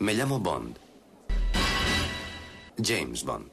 Me 0.00 0.14
llamo 0.14 0.40
Bond. 0.40 0.78
James 2.82 3.22
Bond. 3.22 3.50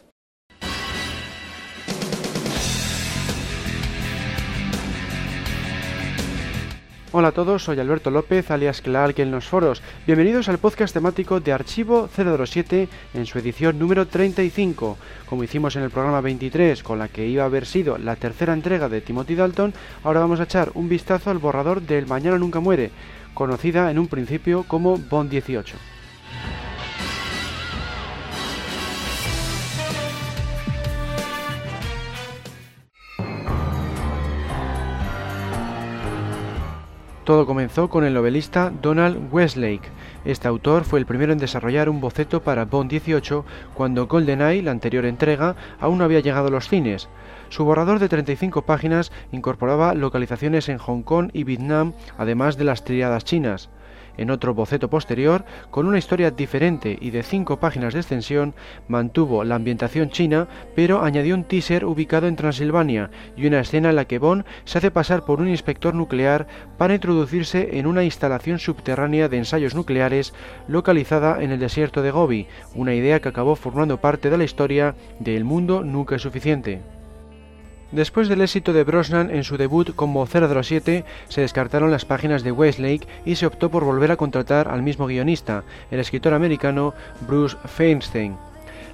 Hola 7.12 7.28
a 7.28 7.32
todos, 7.34 7.64
soy 7.64 7.82
Alberto 7.82 8.12
López, 8.12 8.50
alias 8.50 8.82
Clark 8.82 9.20
en 9.20 9.32
los 9.32 9.46
foros. 9.46 9.82
Bienvenidos 10.06 10.48
al 10.48 10.58
podcast 10.58 10.94
temático 10.94 11.42
de 11.42 11.52
Archivo 11.52 12.08
007 12.16 12.88
en 13.14 13.26
su 13.26 13.40
edición 13.40 13.78
número 13.78 14.08
35. 14.08 14.98
Como 15.26 15.44
hicimos 15.44 15.76
en 15.76 15.84
el 15.84 15.90
programa 15.90 16.22
23, 16.22 16.82
con 16.82 17.00
la 17.00 17.10
que 17.10 17.28
iba 17.28 17.44
a 17.44 17.48
haber 17.48 17.66
sido 17.66 17.98
la 17.98 18.16
tercera 18.16 18.54
entrega 18.54 18.88
de 18.88 19.02
Timothy 19.02 19.36
Dalton, 19.36 19.74
ahora 20.06 20.22
vamos 20.22 20.40
a 20.40 20.44
echar 20.44 20.72
un 20.76 20.88
vistazo 20.88 21.30
al 21.30 21.40
borrador 21.40 21.82
del 21.82 22.08
Mañana 22.08 22.38
Nunca 22.38 22.62
Muere, 22.62 22.92
conocida 23.34 23.92
en 23.92 24.00
un 24.00 24.08
principio 24.08 24.64
como 24.64 24.98
Bond 24.98 25.30
18. 25.30 25.76
Todo 37.28 37.46
comenzó 37.46 37.90
con 37.90 38.06
el 38.06 38.14
novelista 38.14 38.72
Donald 38.82 39.28
Westlake. 39.34 39.90
Este 40.24 40.48
autor 40.48 40.86
fue 40.86 40.98
el 40.98 41.06
primero 41.06 41.34
en 41.34 41.38
desarrollar 41.38 41.90
un 41.90 42.00
boceto 42.00 42.42
para 42.42 42.64
Bond 42.64 42.90
18 42.90 43.44
cuando 43.74 44.08
GoldenEye, 44.08 44.64
la 44.64 44.72
anterior 44.72 45.06
entrega, 45.06 45.58
aún 45.82 45.98
no 45.98 46.06
había 46.06 46.22
llegado 46.22 46.48
a 46.48 46.52
los 46.52 46.70
cines. 46.70 47.10
Su 47.50 47.66
borrador 47.66 48.00
de 48.00 48.08
35 48.08 48.62
páginas 48.62 49.12
incorporaba 49.34 49.94
localizaciones 49.94 50.70
en 50.70 50.78
Hong 50.78 51.02
Kong 51.02 51.30
y 51.34 51.44
Vietnam, 51.44 51.92
además 52.18 52.56
de 52.56 52.64
las 52.64 52.86
triadas 52.86 53.26
chinas. 53.26 53.70
En 54.18 54.32
otro 54.32 54.54
boceto 54.54 54.90
posterior, 54.90 55.46
con 55.70 55.86
una 55.86 55.98
historia 55.98 56.32
diferente 56.32 56.98
y 57.00 57.12
de 57.12 57.24
cinco 57.24 57.60
páginas 57.60 57.94
de 57.94 58.00
extensión, 58.00 58.54
mantuvo 58.88 59.44
la 59.44 59.56
ambientación 59.56 60.10
china, 60.10 60.48
pero 60.76 61.04
añadió 61.04 61.36
un 61.36 61.44
teaser 61.44 61.86
ubicado 61.86 62.28
en 62.28 62.36
Transilvania 62.36 63.10
y 63.36 63.46
una 63.46 63.60
escena 63.60 63.90
en 63.90 63.96
la 63.96 64.06
que 64.06 64.20
Bond 64.20 64.46
se 64.66 64.80
hace 64.80 64.92
pasar 64.92 65.24
por 65.24 65.40
un 65.40 65.48
inspector 65.48 65.94
nuclear 65.94 66.48
para 66.78 66.96
introducirse 66.96 67.78
en 67.78 67.88
una 67.88 68.04
instalación 68.04 68.60
subterránea 68.60 69.30
de 69.30 69.38
ensayos 69.38 69.76
nucleares 69.76 70.34
localizada 70.68 71.44
en 71.44 71.52
el 71.52 71.60
desierto 71.60 72.02
de 72.02 72.12
Gobi, 72.12 72.48
una 72.76 72.94
idea 72.94 73.20
que 73.20 73.30
acabó 73.30 73.56
formando 73.56 74.02
parte 74.02 74.30
de 74.30 74.38
la 74.38 74.44
historia 74.44 74.96
de 75.20 75.38
El 75.38 75.44
mundo 75.44 75.84
nunca 75.84 76.16
es 76.16 76.22
suficiente. 76.22 76.97
Después 77.92 78.28
del 78.28 78.42
éxito 78.42 78.74
de 78.74 78.84
Brosnan 78.84 79.30
en 79.30 79.46
su 79.46 79.56
debut 79.56 79.96
como 79.96 80.28
007, 80.28 81.06
se 81.30 81.42
descartaron 81.42 81.90
las 81.90 82.04
páginas 82.04 82.44
de 82.44 82.52
Westlake 82.52 83.08
y 83.24 83.36
se 83.36 83.46
optó 83.46 83.70
por 83.70 83.86
volver 83.86 84.12
a 84.12 84.18
contratar 84.18 84.68
al 84.68 84.82
mismo 84.82 85.08
guionista, 85.08 85.64
el 85.90 86.02
escritor 86.02 86.34
americano 86.34 86.94
Bruce 87.22 87.56
Feinstein. 87.66 88.36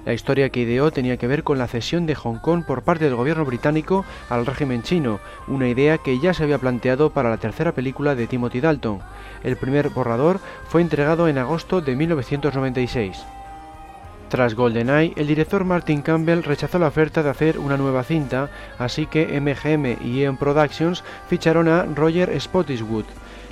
La 0.04 0.12
historia 0.12 0.50
que 0.50 0.60
ideó 0.60 0.92
tenía 0.92 1.16
que 1.16 1.26
ver 1.26 1.42
con 1.42 1.58
la 1.58 1.66
cesión 1.66 2.06
de 2.06 2.14
Hong 2.14 2.38
Kong 2.38 2.64
por 2.64 2.82
parte 2.82 3.06
del 3.06 3.16
gobierno 3.16 3.44
británico 3.44 4.04
al 4.28 4.46
régimen 4.46 4.82
chino, 4.82 5.18
una 5.48 5.68
idea 5.68 5.98
que 5.98 6.20
ya 6.20 6.32
se 6.32 6.44
había 6.44 6.58
planteado 6.58 7.10
para 7.10 7.30
la 7.30 7.38
tercera 7.38 7.72
película 7.72 8.14
de 8.14 8.28
Timothy 8.28 8.60
Dalton. 8.60 9.00
El 9.42 9.56
primer 9.56 9.88
borrador 9.88 10.38
fue 10.68 10.82
entregado 10.82 11.26
en 11.26 11.38
agosto 11.38 11.80
de 11.80 11.96
1996. 11.96 13.24
Tras 14.34 14.56
GoldenEye, 14.56 15.12
el 15.14 15.28
director 15.28 15.64
Martin 15.64 16.02
Campbell 16.02 16.42
rechazó 16.42 16.80
la 16.80 16.88
oferta 16.88 17.22
de 17.22 17.30
hacer 17.30 17.56
una 17.56 17.76
nueva 17.76 18.02
cinta, 18.02 18.50
así 18.80 19.06
que 19.06 19.40
MGM 19.40 20.04
y 20.04 20.22
Eon 20.22 20.38
Productions 20.38 21.04
ficharon 21.28 21.68
a 21.68 21.84
Roger 21.84 22.40
Spottiswoode. 22.40 23.06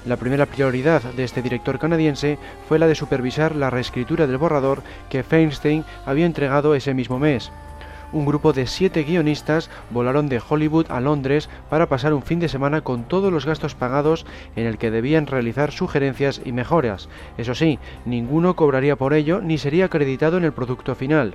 La 0.07 0.17
primera 0.17 0.45
prioridad 0.45 1.01
de 1.01 1.23
este 1.23 1.41
director 1.41 1.79
canadiense 1.79 2.37
fue 2.69 2.81
la 2.81 2.89
de 2.89 2.97
supervisar 2.97 3.55
la 3.55 3.71
reescritura 3.71 4.27
del 4.27 4.39
borrador 4.39 4.83
que 5.09 5.23
Feinstein 5.23 5.85
había 6.05 6.27
entregado 6.27 6.75
ese 6.75 6.95
mismo 6.95 7.21
mes 7.21 7.53
un 8.13 8.27
grupo 8.27 8.53
de 8.53 8.67
siete 8.67 9.03
guionistas 9.03 9.71
volaron 9.91 10.29
de 10.29 10.41
Hollywood 10.47 10.91
a 10.91 11.01
Londres 11.01 11.49
para 11.71 11.89
pasar 11.89 12.15
un 12.15 12.23
fin 12.23 12.41
de 12.41 12.49
semana 12.49 12.83
con 12.83 13.05
todos 13.05 13.33
los 13.33 13.47
gastos 13.47 13.75
pagados 13.75 14.27
en 14.57 14.67
el 14.67 14.79
que 14.79 14.91
debían 14.91 15.27
realizar 15.27 15.73
sugerencias 15.73 16.41
y 16.45 16.53
mejoras. 16.53 17.09
Eso 17.39 17.55
sí, 17.55 17.79
ninguno 18.05 18.57
cobraría 18.57 18.97
por 18.97 19.15
ello 19.15 19.41
ni 19.41 19.59
sería 19.59 19.87
acreditado 19.87 20.37
en 20.37 20.45
el 20.45 20.53
producto 20.53 20.95
final. 20.95 21.35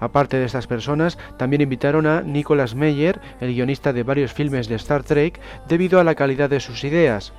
Aparte 0.00 0.36
de 0.36 0.44
estas 0.44 0.66
personas, 0.66 1.18
también 1.38 1.62
invitaron 1.62 2.06
a 2.06 2.22
Nicholas 2.22 2.74
Meyer, 2.74 3.20
el 3.40 3.52
guionista 3.52 3.92
de 3.92 4.04
varios 4.04 4.32
filmes 4.32 4.68
de 4.68 4.76
Star 4.76 5.02
Trek, 5.02 5.40
debido 5.68 5.98
a 5.98 6.04
la 6.04 6.14
calidad 6.14 6.48
de 6.48 6.60
sus 6.60 6.84
ideas. 6.84 7.32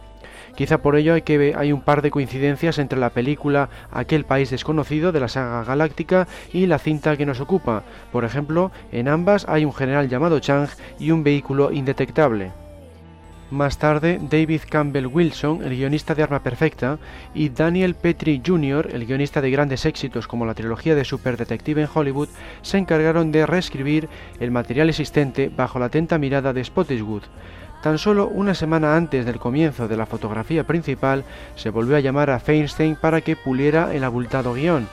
Quizá 0.60 0.80
por 0.80 0.98
ello 0.98 1.14
hay, 1.14 1.22
que, 1.22 1.56
hay 1.58 1.72
un 1.72 1.80
par 1.80 2.02
de 2.02 2.12
coincidencias 2.12 2.80
entre 2.80 3.00
la 3.00 3.12
película 3.12 3.70
Aquel 3.92 4.26
país 4.26 4.50
desconocido 4.50 5.14
de 5.14 5.22
la 5.22 5.30
saga 5.30 5.64
galáctica 5.64 6.28
y 6.52 6.66
la 6.66 6.80
cinta 6.80 7.16
que 7.16 7.26
nos 7.26 7.40
ocupa. 7.40 7.84
Por 8.12 8.26
ejemplo, 8.26 8.70
en 8.92 9.08
ambas 9.08 9.48
hay 9.48 9.64
un 9.64 9.74
general 9.74 10.10
llamado 10.10 10.42
Chang 10.42 10.68
y 11.00 11.12
un 11.12 11.24
vehículo 11.24 11.72
indetectable. 11.72 12.52
Más 13.52 13.78
tarde, 13.78 14.20
David 14.22 14.64
Campbell 14.70 15.08
Wilson, 15.08 15.64
el 15.64 15.78
guionista 15.78 16.14
de 16.14 16.24
Arma 16.24 16.44
Perfecta, 16.44 17.00
y 17.34 17.48
Daniel 17.48 17.96
Petrie 17.96 18.42
Jr., 18.46 18.90
el 18.92 19.06
guionista 19.06 19.40
de 19.40 19.52
grandes 19.52 19.86
éxitos 19.86 20.28
como 20.28 20.46
la 20.46 20.56
trilogía 20.56 20.94
de 20.94 21.06
Super 21.06 21.38
Detective 21.38 21.84
en 21.84 21.90
Hollywood, 21.92 22.28
se 22.64 22.78
encargaron 22.78 23.32
de 23.32 23.46
reescribir 23.46 24.10
el 24.42 24.52
material 24.52 24.90
existente 24.90 25.50
bajo 25.56 25.80
la 25.80 25.86
atenta 25.86 26.18
mirada 26.18 26.52
de 26.52 26.66
Spottiswoode. 26.66 27.28
Tan 27.82 27.98
solo 27.98 28.28
una 28.28 28.54
semana 28.56 28.98
antes 28.98 29.26
del 29.26 29.40
comienzo 29.40 29.88
de 29.88 29.96
la 29.96 30.06
fotografía 30.06 30.66
principal, 30.66 31.24
se 31.56 31.70
volvió 31.70 31.96
a 31.96 32.02
llamar 32.02 32.30
a 32.30 32.40
Feinstein 32.40 32.98
para 32.98 33.22
que 33.22 33.38
puliera 33.38 33.94
el 33.96 34.04
abultado 34.04 34.54
guion. 34.54 34.88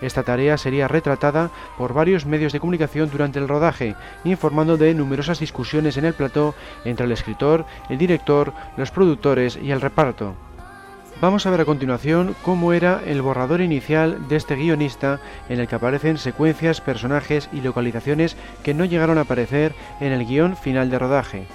Esta 0.00 0.22
tarea 0.22 0.56
sería 0.56 0.86
retratada 0.86 1.50
por 1.76 1.92
varios 1.92 2.26
medios 2.26 2.52
de 2.52 2.60
comunicación 2.60 3.10
durante 3.10 3.40
el 3.40 3.48
rodaje, 3.48 3.96
informando 4.22 4.76
de 4.76 4.94
numerosas 4.94 5.40
discusiones 5.40 5.96
en 5.96 6.04
el 6.04 6.14
plató 6.14 6.54
entre 6.84 7.06
el 7.06 7.12
escritor, 7.12 7.66
el 7.88 7.98
director, 7.98 8.52
los 8.76 8.92
productores 8.92 9.58
y 9.60 9.72
el 9.72 9.80
reparto. 9.80 10.36
Vamos 11.20 11.46
a 11.46 11.50
ver 11.50 11.62
a 11.62 11.64
continuación 11.64 12.36
cómo 12.42 12.72
era 12.72 13.02
el 13.04 13.22
borrador 13.22 13.60
inicial 13.60 14.28
de 14.28 14.36
este 14.36 14.54
guionista 14.54 15.18
en 15.48 15.58
el 15.58 15.66
que 15.66 15.74
aparecen 15.74 16.16
secuencias, 16.16 16.80
personajes 16.80 17.48
y 17.52 17.60
localizaciones 17.60 18.36
que 18.62 18.74
no 18.74 18.84
llegaron 18.84 19.18
a 19.18 19.22
aparecer 19.22 19.74
en 19.98 20.12
el 20.12 20.24
guion 20.24 20.56
final 20.56 20.90
de 20.90 20.98
rodaje. 21.00 21.48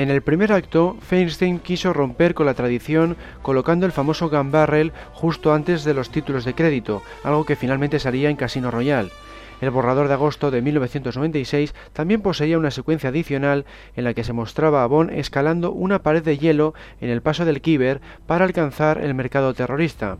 En 0.00 0.08
el 0.08 0.22
primer 0.22 0.50
acto, 0.50 0.96
Feinstein 1.02 1.58
quiso 1.58 1.92
romper 1.92 2.32
con 2.32 2.46
la 2.46 2.54
tradición 2.54 3.18
colocando 3.42 3.84
el 3.84 3.92
famoso 3.92 4.30
gun 4.30 4.50
barrel 4.50 4.94
justo 5.12 5.52
antes 5.52 5.84
de 5.84 5.92
los 5.92 6.08
títulos 6.08 6.46
de 6.46 6.54
crédito, 6.54 7.02
algo 7.22 7.44
que 7.44 7.54
finalmente 7.54 7.98
salía 7.98 8.30
en 8.30 8.36
Casino 8.36 8.70
Royale. 8.70 9.10
El 9.60 9.68
borrador 9.68 10.08
de 10.08 10.14
agosto 10.14 10.50
de 10.50 10.62
1996 10.62 11.74
también 11.92 12.22
poseía 12.22 12.56
una 12.56 12.70
secuencia 12.70 13.10
adicional 13.10 13.66
en 13.94 14.04
la 14.04 14.14
que 14.14 14.24
se 14.24 14.32
mostraba 14.32 14.84
a 14.84 14.86
Bond 14.86 15.10
escalando 15.10 15.70
una 15.70 16.02
pared 16.02 16.24
de 16.24 16.38
hielo 16.38 16.72
en 17.02 17.10
el 17.10 17.20
paso 17.20 17.44
del 17.44 17.60
Kiber 17.60 18.00
para 18.26 18.46
alcanzar 18.46 19.02
el 19.02 19.12
mercado 19.12 19.52
terrorista. 19.52 20.16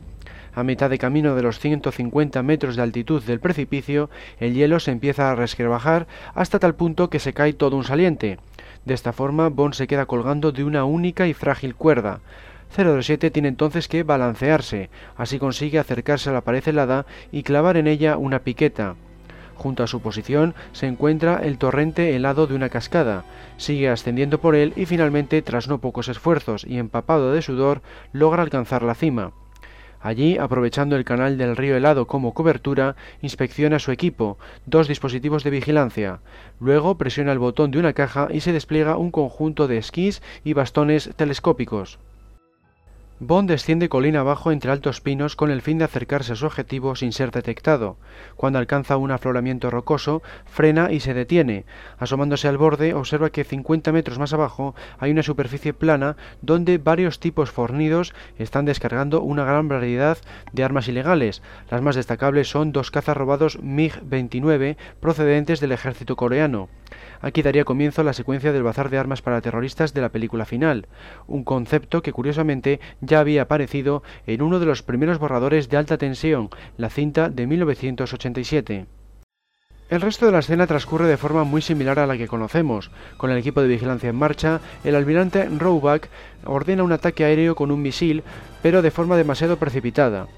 A 0.53 0.63
mitad 0.63 0.91
de 0.91 0.99
camino 0.99 1.37
de 1.37 1.43
los 1.43 1.59
150 1.59 2.43
metros 2.43 2.77
de 2.77 2.83
altitud 2.83 3.23
del 3.23 3.41
precipicio, 3.41 4.11
el 4.41 4.53
hielo 4.53 4.79
se 4.79 4.91
empieza 4.91 5.31
a 5.31 5.37
resquebrajar 5.37 6.07
hasta 6.35 6.59
tal 6.59 6.75
punto 6.75 7.09
que 7.09 7.19
se 7.19 7.33
cae 7.33 7.55
todo 7.55 7.77
un 7.77 7.85
saliente. 7.85 8.39
De 8.85 8.95
esta 8.95 9.13
forma, 9.13 9.49
Bond 9.49 9.75
se 9.75 9.87
queda 9.87 10.07
colgando 10.07 10.53
de 10.53 10.65
una 10.65 10.85
única 10.85 11.27
y 11.27 11.35
frágil 11.35 11.75
cuerda. 11.75 12.21
007 12.75 13.31
tiene 13.31 13.49
entonces 13.49 13.89
que 13.89 14.05
balancearse, 14.05 14.91
así 15.17 15.39
consigue 15.39 15.79
acercarse 15.79 16.31
a 16.31 16.33
la 16.33 16.43
pared 16.43 16.67
helada 16.67 17.05
y 17.33 17.43
clavar 17.43 17.77
en 17.77 17.87
ella 17.87 18.17
una 18.17 18.41
piqueta. 18.41 18.95
Junto 19.57 19.83
a 19.83 19.87
su 19.87 20.01
posición 20.01 20.55
se 20.73 20.87
encuentra 20.87 21.41
el 21.43 21.59
torrente 21.59 22.17
helado 22.17 22.47
de 22.47 22.55
una 22.55 22.71
cascada, 22.71 23.25
sigue 23.59 23.91
ascendiendo 23.91 24.41
por 24.41 24.55
él 24.55 24.73
y 24.77 24.87
finalmente, 24.87 25.43
tras 25.43 25.69
no 25.69 25.79
pocos 25.79 26.09
esfuerzos 26.09 26.65
y 26.65 26.79
empapado 26.79 27.33
de 27.33 27.43
sudor, 27.43 27.83
logra 28.13 28.43
alcanzar 28.43 28.83
la 28.83 28.95
cima. 28.95 29.33
Allí, 30.01 30.39
aprovechando 30.39 30.97
el 30.97 31.05
canal 31.05 31.37
del 31.37 31.57
río 31.57 31.77
helado 31.77 32.07
como 32.07 32.33
cobertura, 32.33 32.97
inspecciona 33.21 33.79
su 33.79 33.93
equipo, 33.93 34.39
dos 34.65 34.89
dispositivos 34.89 35.45
de 35.45 35.51
vigilancia. 35.51 36.21
Luego 36.59 36.97
presiona 36.97 37.33
el 37.33 37.39
botón 37.39 37.71
de 37.71 37.79
una 37.79 37.93
caja 37.93 38.29
y 38.33 38.41
se 38.41 38.53
despliega 38.53 38.97
un 38.97 39.11
conjunto 39.11 39.69
de 39.69 39.77
esquís 39.77 40.23
y 40.43 40.55
bastones 40.55 41.11
telescópicos. 41.17 41.99
Bond 43.23 43.51
desciende 43.51 43.91
colina 43.91 44.21
abajo 44.21 44.51
entre 44.51 44.71
altos 44.71 45.03
pinos 45.03 45.37
con 45.37 45.51
el 45.51 45.61
fin 45.61 45.77
de 45.77 45.85
acercarse 45.85 46.33
a 46.33 46.37
su 46.37 46.47
objetivo 46.47 46.97
sin 46.97 47.13
ser 47.13 47.31
detectado. 47.33 47.99
Cuando 48.35 48.59
alcanza 48.59 48.97
un 48.97 49.11
afloramiento 49.11 49.69
rocoso, 49.71 50.23
frena 50.47 50.91
y 50.91 51.01
se 51.01 51.13
detiene. 51.13 51.67
Asomándose 51.99 52.49
al 52.49 52.57
borde, 52.57 52.95
observa 52.95 53.29
que 53.29 53.45
50 53.45 53.93
metros 53.93 54.19
más 54.19 54.33
abajo 54.33 54.75
hay 54.99 55.11
una 55.11 55.23
superficie 55.23 55.75
plana 55.75 56.17
donde 56.41 56.79
varios 56.79 57.21
tipos 57.21 57.51
fornidos 57.51 58.15
están 58.39 58.65
descargando 58.65 59.21
una 59.21 59.45
gran 59.45 59.69
variedad 59.69 60.17
de 60.55 60.65
armas 60.65 60.89
ilegales. 60.89 61.43
Las 61.71 61.83
más 61.83 61.97
destacables 61.97 62.49
son 62.49 62.73
dos 62.73 62.91
cazas 62.91 63.19
robados 63.19 63.61
MiG-29 63.61 64.79
procedentes 64.99 65.61
del 65.61 65.73
ejército 65.73 66.17
coreano. 66.17 66.71
Aquí 67.21 67.43
daría 67.43 67.65
comienzo 67.65 68.03
la 68.03 68.15
secuencia 68.15 68.53
del 68.53 68.63
bazar 68.63 68.89
de 68.89 68.97
armas 68.97 69.21
para 69.21 69.43
terroristas 69.43 69.93
de 69.93 70.01
la 70.01 70.09
película 70.09 70.47
final, 70.47 70.89
un 71.27 71.45
concepto 71.45 72.03
que 72.03 72.13
curiosamente 72.13 72.81
ya 73.11 73.21
había 73.21 73.43
aparecido 73.43 74.03
en 74.27 74.41
uno 74.41 74.61
de 74.61 74.67
los 74.67 74.83
primeros 74.83 75.19
borradores 75.19 75.69
de 75.69 75.77
alta 75.77 75.99
tensión, 75.99 76.49
la 76.79 76.89
cinta 76.89 77.29
de 77.29 77.47
1987. 77.47 78.87
El 79.91 80.01
resto 80.01 80.27
de 80.27 80.33
la 80.33 80.39
escena 80.39 80.69
transcurre 80.69 81.09
de 81.09 81.17
forma 81.17 81.43
muy 81.43 81.61
similar 81.61 81.99
a 81.99 82.07
la 82.07 82.17
que 82.17 82.29
conocemos. 82.29 82.93
Con 83.17 83.33
el 83.33 83.39
equipo 83.39 83.61
de 83.61 83.67
vigilancia 83.67 84.11
en 84.11 84.15
marcha, 84.15 84.61
el 84.85 84.95
almirante 84.95 85.45
Roebuck 85.47 86.07
ordena 86.45 86.85
un 86.85 86.93
ataque 86.93 87.25
aéreo 87.25 87.57
con 87.57 87.73
un 87.73 87.83
misil, 87.83 88.23
pero 88.63 88.83
de 88.83 88.93
forma 88.93 89.17
demasiado 89.17 89.57
precipitada. 89.57 90.29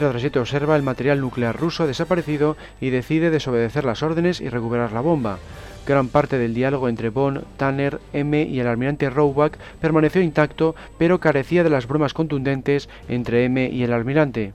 037 0.00 0.40
observa 0.40 0.74
el 0.74 0.82
material 0.82 1.20
nuclear 1.20 1.56
ruso 1.56 1.86
desaparecido 1.86 2.56
y 2.80 2.90
decide 2.90 3.30
desobedecer 3.30 3.84
las 3.84 4.02
órdenes 4.02 4.40
y 4.40 4.48
recuperar 4.48 4.92
la 4.92 5.00
bomba. 5.00 5.38
Gran 5.86 6.08
parte 6.08 6.36
del 6.36 6.52
diálogo 6.52 6.88
entre 6.88 7.10
Bond, 7.10 7.44
Tanner, 7.56 8.00
M 8.12 8.42
y 8.42 8.58
el 8.58 8.66
almirante 8.66 9.08
Roebuck 9.08 9.56
permaneció 9.80 10.20
intacto, 10.20 10.74
pero 10.98 11.20
carecía 11.20 11.62
de 11.62 11.70
las 11.70 11.86
bromas 11.86 12.12
contundentes 12.12 12.88
entre 13.08 13.44
M 13.44 13.68
y 13.70 13.84
el 13.84 13.92
almirante. 13.92 14.52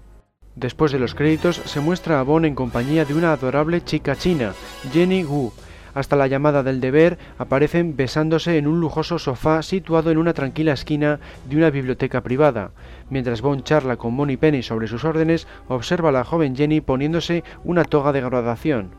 Después 0.55 0.91
de 0.91 0.99
los 0.99 1.15
créditos 1.15 1.55
se 1.55 1.79
muestra 1.79 2.19
a 2.19 2.23
Bond 2.23 2.45
en 2.45 2.55
compañía 2.55 3.05
de 3.05 3.13
una 3.13 3.31
adorable 3.31 3.81
chica 3.81 4.17
china, 4.17 4.53
Jenny 4.91 5.23
Wu. 5.23 5.53
Hasta 5.93 6.15
la 6.15 6.27
llamada 6.27 6.63
del 6.63 6.81
deber 6.81 7.17
aparecen 7.37 7.95
besándose 7.95 8.57
en 8.57 8.67
un 8.67 8.79
lujoso 8.79 9.19
sofá 9.19 9.61
situado 9.61 10.11
en 10.11 10.17
una 10.17 10.33
tranquila 10.33 10.73
esquina 10.73 11.19
de 11.49 11.57
una 11.57 11.69
biblioteca 11.69 12.21
privada. 12.21 12.71
Mientras 13.09 13.41
Bond 13.41 13.63
charla 13.63 13.97
con 13.97 14.13
Money 14.13 14.37
Penny 14.37 14.63
sobre 14.63 14.87
sus 14.87 15.03
órdenes, 15.03 15.47
observa 15.67 16.09
a 16.09 16.13
la 16.13 16.23
joven 16.23 16.55
Jenny 16.55 16.81
poniéndose 16.81 17.43
una 17.63 17.83
toga 17.83 18.11
de 18.11 18.21
graduación. 18.21 18.89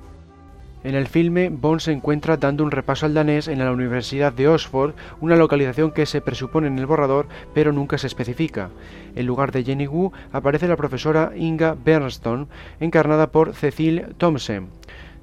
En 0.82 0.94
el 0.94 1.08
filme, 1.08 1.50
Bond 1.50 1.80
se 1.80 1.92
encuentra 1.92 2.38
dando 2.38 2.64
un 2.64 2.70
repaso 2.70 3.04
al 3.04 3.12
danés 3.12 3.48
en 3.48 3.58
la 3.58 3.70
Universidad 3.70 4.32
de 4.32 4.48
Oxford, 4.48 4.94
una 5.20 5.36
localización 5.36 5.90
que 5.90 6.06
se 6.06 6.22
presupone 6.22 6.68
en 6.68 6.78
el 6.78 6.86
borrador, 6.86 7.28
pero 7.52 7.70
nunca 7.70 7.98
se 7.98 8.06
especifica. 8.06 8.70
En 9.14 9.26
lugar 9.26 9.52
de 9.52 9.62
Jenny 9.62 9.86
Wu 9.86 10.12
aparece 10.32 10.68
la 10.68 10.76
profesora 10.76 11.32
Inga 11.36 11.76
Bernstone, 11.84 12.46
encarnada 12.80 13.30
por 13.30 13.54
Cecil 13.54 14.06
Thompson. 14.16 14.68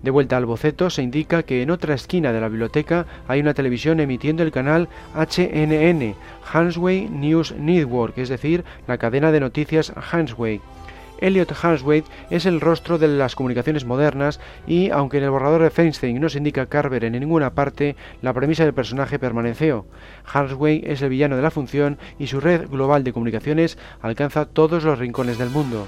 De 0.03 0.11
vuelta 0.11 0.37
al 0.37 0.45
boceto, 0.45 0.89
se 0.89 1.01
indica 1.01 1.43
que 1.43 1.61
en 1.61 1.71
otra 1.71 1.95
esquina 1.95 2.31
de 2.31 2.39
la 2.39 2.49
biblioteca 2.49 3.05
hay 3.27 3.39
una 3.39 3.53
televisión 3.53 3.99
emitiendo 3.99 4.43
el 4.43 4.51
canal 4.51 4.89
HNN, 5.15 6.15
Hansway 6.51 7.09
News 7.09 7.55
Network, 7.57 8.17
es 8.17 8.29
decir, 8.29 8.63
la 8.87 8.97
cadena 8.97 9.31
de 9.31 9.39
noticias 9.39 9.91
Hansway. 10.11 10.61
Elliot 11.19 11.51
Hanswade 11.63 12.03
es 12.29 12.45
el 12.45 12.61
rostro 12.61 12.97
de 12.97 13.07
las 13.07 13.35
comunicaciones 13.35 13.85
modernas 13.85 14.39
y, 14.67 14.91
aunque 14.91 15.17
en 15.17 15.23
el 15.23 15.31
borrador 15.31 15.63
de 15.63 15.69
Feinstein 15.69 16.19
no 16.19 16.29
se 16.29 16.37
indica 16.37 16.67
Carver 16.67 17.03
en 17.03 17.13
ninguna 17.13 17.53
parte, 17.53 17.95
la 18.21 18.33
premisa 18.33 18.63
del 18.63 18.73
personaje 18.73 19.19
permaneció. 19.19 19.85
Hanswade 20.31 20.91
es 20.91 21.01
el 21.01 21.09
villano 21.09 21.35
de 21.35 21.41
la 21.41 21.51
función 21.51 21.97
y 22.19 22.27
su 22.27 22.39
red 22.39 22.69
global 22.69 23.03
de 23.03 23.13
comunicaciones 23.13 23.77
alcanza 24.01 24.45
todos 24.45 24.83
los 24.83 24.99
rincones 24.99 25.37
del 25.37 25.49
mundo. 25.49 25.87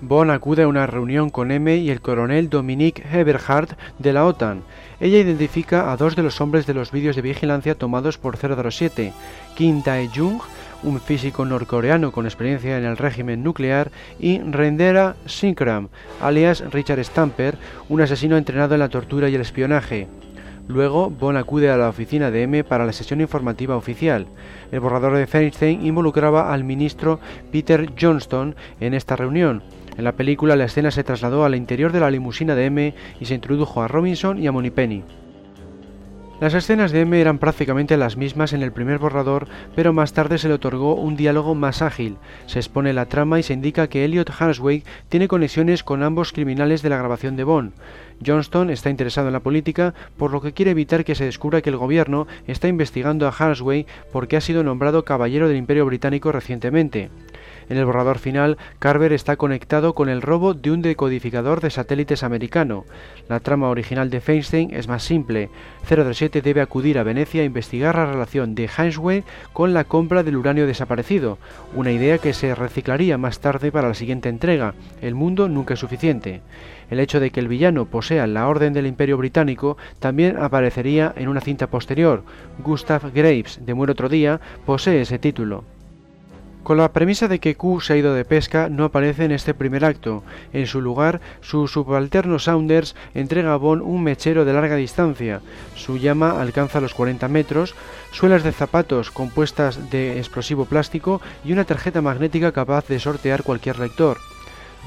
Bond 0.00 0.30
acude 0.30 0.62
a 0.62 0.68
una 0.68 0.86
reunión 0.86 1.30
con 1.30 1.50
M 1.50 1.76
y 1.76 1.90
el 1.90 2.00
coronel 2.00 2.48
Dominique 2.48 3.02
Eberhardt 3.12 3.76
de 3.98 4.12
la 4.12 4.26
OTAN. 4.26 4.62
Ella 5.00 5.18
identifica 5.18 5.90
a 5.90 5.96
dos 5.96 6.16
de 6.16 6.22
los 6.22 6.40
hombres 6.40 6.66
de 6.66 6.74
los 6.74 6.92
vídeos 6.92 7.16
de 7.16 7.22
vigilancia 7.22 7.74
tomados 7.74 8.18
por 8.18 8.36
007, 8.36 9.12
Kim 9.56 9.82
Tae-jung 9.82 10.40
un 10.82 11.00
físico 11.00 11.44
norcoreano 11.44 12.12
con 12.12 12.26
experiencia 12.26 12.78
en 12.78 12.84
el 12.84 12.96
régimen 12.96 13.42
nuclear, 13.42 13.90
y 14.18 14.38
Rendera 14.38 15.16
Sinkram, 15.26 15.88
alias 16.20 16.62
Richard 16.70 17.04
Stamper, 17.04 17.56
un 17.88 18.00
asesino 18.00 18.36
entrenado 18.36 18.74
en 18.74 18.80
la 18.80 18.88
tortura 18.88 19.28
y 19.28 19.34
el 19.34 19.40
espionaje. 19.40 20.06
Luego, 20.68 21.08
Bond 21.08 21.38
acude 21.38 21.70
a 21.70 21.78
la 21.78 21.88
oficina 21.88 22.30
de 22.30 22.42
M 22.42 22.62
para 22.62 22.84
la 22.84 22.92
sesión 22.92 23.22
informativa 23.22 23.76
oficial. 23.76 24.26
El 24.70 24.80
borrador 24.80 25.16
de 25.16 25.26
Feinstein 25.26 25.84
involucraba 25.84 26.52
al 26.52 26.62
ministro 26.62 27.20
Peter 27.50 27.90
Johnston 27.98 28.54
en 28.78 28.92
esta 28.92 29.16
reunión. 29.16 29.62
En 29.98 30.04
la 30.04 30.12
película 30.12 30.54
la 30.54 30.64
escena 30.64 30.92
se 30.92 31.02
trasladó 31.02 31.44
al 31.44 31.56
interior 31.56 31.90
de 31.90 31.98
la 31.98 32.08
limusina 32.10 32.54
de 32.54 32.66
M 32.66 32.94
y 33.18 33.24
se 33.24 33.34
introdujo 33.34 33.82
a 33.82 33.88
Robinson 33.88 34.40
y 34.40 34.46
a 34.46 34.52
Penny. 34.52 35.02
Las 36.40 36.54
escenas 36.54 36.92
de 36.92 37.00
M 37.00 37.20
eran 37.20 37.38
prácticamente 37.38 37.96
las 37.96 38.16
mismas 38.16 38.52
en 38.52 38.62
el 38.62 38.70
primer 38.70 38.98
borrador, 38.98 39.48
pero 39.74 39.92
más 39.92 40.12
tarde 40.12 40.38
se 40.38 40.46
le 40.46 40.54
otorgó 40.54 40.94
un 40.94 41.16
diálogo 41.16 41.56
más 41.56 41.82
ágil. 41.82 42.16
Se 42.46 42.60
expone 42.60 42.92
la 42.92 43.06
trama 43.06 43.40
y 43.40 43.42
se 43.42 43.54
indica 43.54 43.88
que 43.88 44.04
Elliot 44.04 44.30
Hansway 44.38 44.84
tiene 45.08 45.26
conexiones 45.26 45.82
con 45.82 46.04
ambos 46.04 46.32
criminales 46.32 46.80
de 46.82 46.90
la 46.90 46.98
grabación 46.98 47.34
de 47.34 47.42
Bond. 47.42 47.72
Johnston 48.24 48.70
está 48.70 48.90
interesado 48.90 49.26
en 49.26 49.32
la 49.32 49.40
política, 49.40 49.94
por 50.16 50.30
lo 50.30 50.40
que 50.40 50.52
quiere 50.52 50.70
evitar 50.70 51.04
que 51.04 51.16
se 51.16 51.24
descubra 51.24 51.60
que 51.60 51.70
el 51.70 51.76
gobierno 51.76 52.28
está 52.46 52.68
investigando 52.68 53.26
a 53.26 53.34
Hansway 53.36 53.84
porque 54.12 54.36
ha 54.36 54.40
sido 54.40 54.62
nombrado 54.62 55.04
caballero 55.04 55.48
del 55.48 55.56
Imperio 55.56 55.86
Británico 55.86 56.30
recientemente. 56.30 57.10
En 57.68 57.76
el 57.76 57.84
borrador 57.84 58.18
final, 58.18 58.56
Carver 58.78 59.12
está 59.12 59.36
conectado 59.36 59.94
con 59.94 60.08
el 60.08 60.22
robo 60.22 60.54
de 60.54 60.70
un 60.70 60.80
decodificador 60.80 61.60
de 61.60 61.70
satélites 61.70 62.22
americano. 62.22 62.84
La 63.28 63.40
trama 63.40 63.68
original 63.68 64.08
de 64.08 64.20
Feinstein 64.20 64.74
es 64.74 64.88
más 64.88 65.02
simple. 65.02 65.50
037 65.86 66.40
debe 66.40 66.62
acudir 66.62 66.98
a 66.98 67.02
Venecia 67.02 67.42
a 67.42 67.44
investigar 67.44 67.96
la 67.96 68.06
relación 68.06 68.54
de 68.54 68.68
Heinzwey 68.68 69.22
con 69.52 69.74
la 69.74 69.84
compra 69.84 70.22
del 70.22 70.36
uranio 70.36 70.66
desaparecido, 70.66 71.38
una 71.74 71.92
idea 71.92 72.18
que 72.18 72.32
se 72.32 72.54
reciclaría 72.54 73.18
más 73.18 73.40
tarde 73.40 73.70
para 73.70 73.88
la 73.88 73.94
siguiente 73.94 74.30
entrega. 74.30 74.74
El 75.02 75.14
mundo 75.14 75.48
nunca 75.48 75.74
es 75.74 75.80
suficiente. 75.80 76.40
El 76.90 77.00
hecho 77.00 77.20
de 77.20 77.30
que 77.30 77.40
el 77.40 77.48
villano 77.48 77.84
posea 77.84 78.26
la 78.26 78.48
Orden 78.48 78.72
del 78.72 78.86
Imperio 78.86 79.18
Británico 79.18 79.76
también 79.98 80.38
aparecería 80.38 81.12
en 81.16 81.28
una 81.28 81.42
cinta 81.42 81.66
posterior. 81.66 82.22
Gustav 82.64 83.12
Graves, 83.12 83.60
de 83.64 83.74
Muere 83.74 83.92
otro 83.92 84.08
día, 84.08 84.40
posee 84.64 85.02
ese 85.02 85.18
título. 85.18 85.64
Con 86.68 86.76
la 86.76 86.92
premisa 86.92 87.28
de 87.28 87.38
que 87.38 87.54
Q 87.54 87.80
se 87.80 87.94
ha 87.94 87.96
ido 87.96 88.12
de 88.12 88.26
pesca, 88.26 88.68
no 88.68 88.84
aparece 88.84 89.24
en 89.24 89.32
este 89.32 89.54
primer 89.54 89.86
acto. 89.86 90.22
En 90.52 90.66
su 90.66 90.82
lugar, 90.82 91.22
su 91.40 91.66
subalterno 91.66 92.38
Saunders 92.38 92.94
entrega 93.14 93.54
a 93.54 93.56
Bond 93.56 93.80
un 93.80 94.02
mechero 94.02 94.44
de 94.44 94.52
larga 94.52 94.76
distancia. 94.76 95.40
Su 95.76 95.96
llama 95.96 96.42
alcanza 96.42 96.82
los 96.82 96.92
40 96.92 97.26
metros, 97.28 97.74
suelas 98.12 98.44
de 98.44 98.52
zapatos 98.52 99.10
compuestas 99.10 99.88
de 99.88 100.18
explosivo 100.18 100.66
plástico 100.66 101.22
y 101.42 101.54
una 101.54 101.64
tarjeta 101.64 102.02
magnética 102.02 102.52
capaz 102.52 102.86
de 102.86 103.00
sortear 103.00 103.44
cualquier 103.44 103.78
lector. 103.78 104.18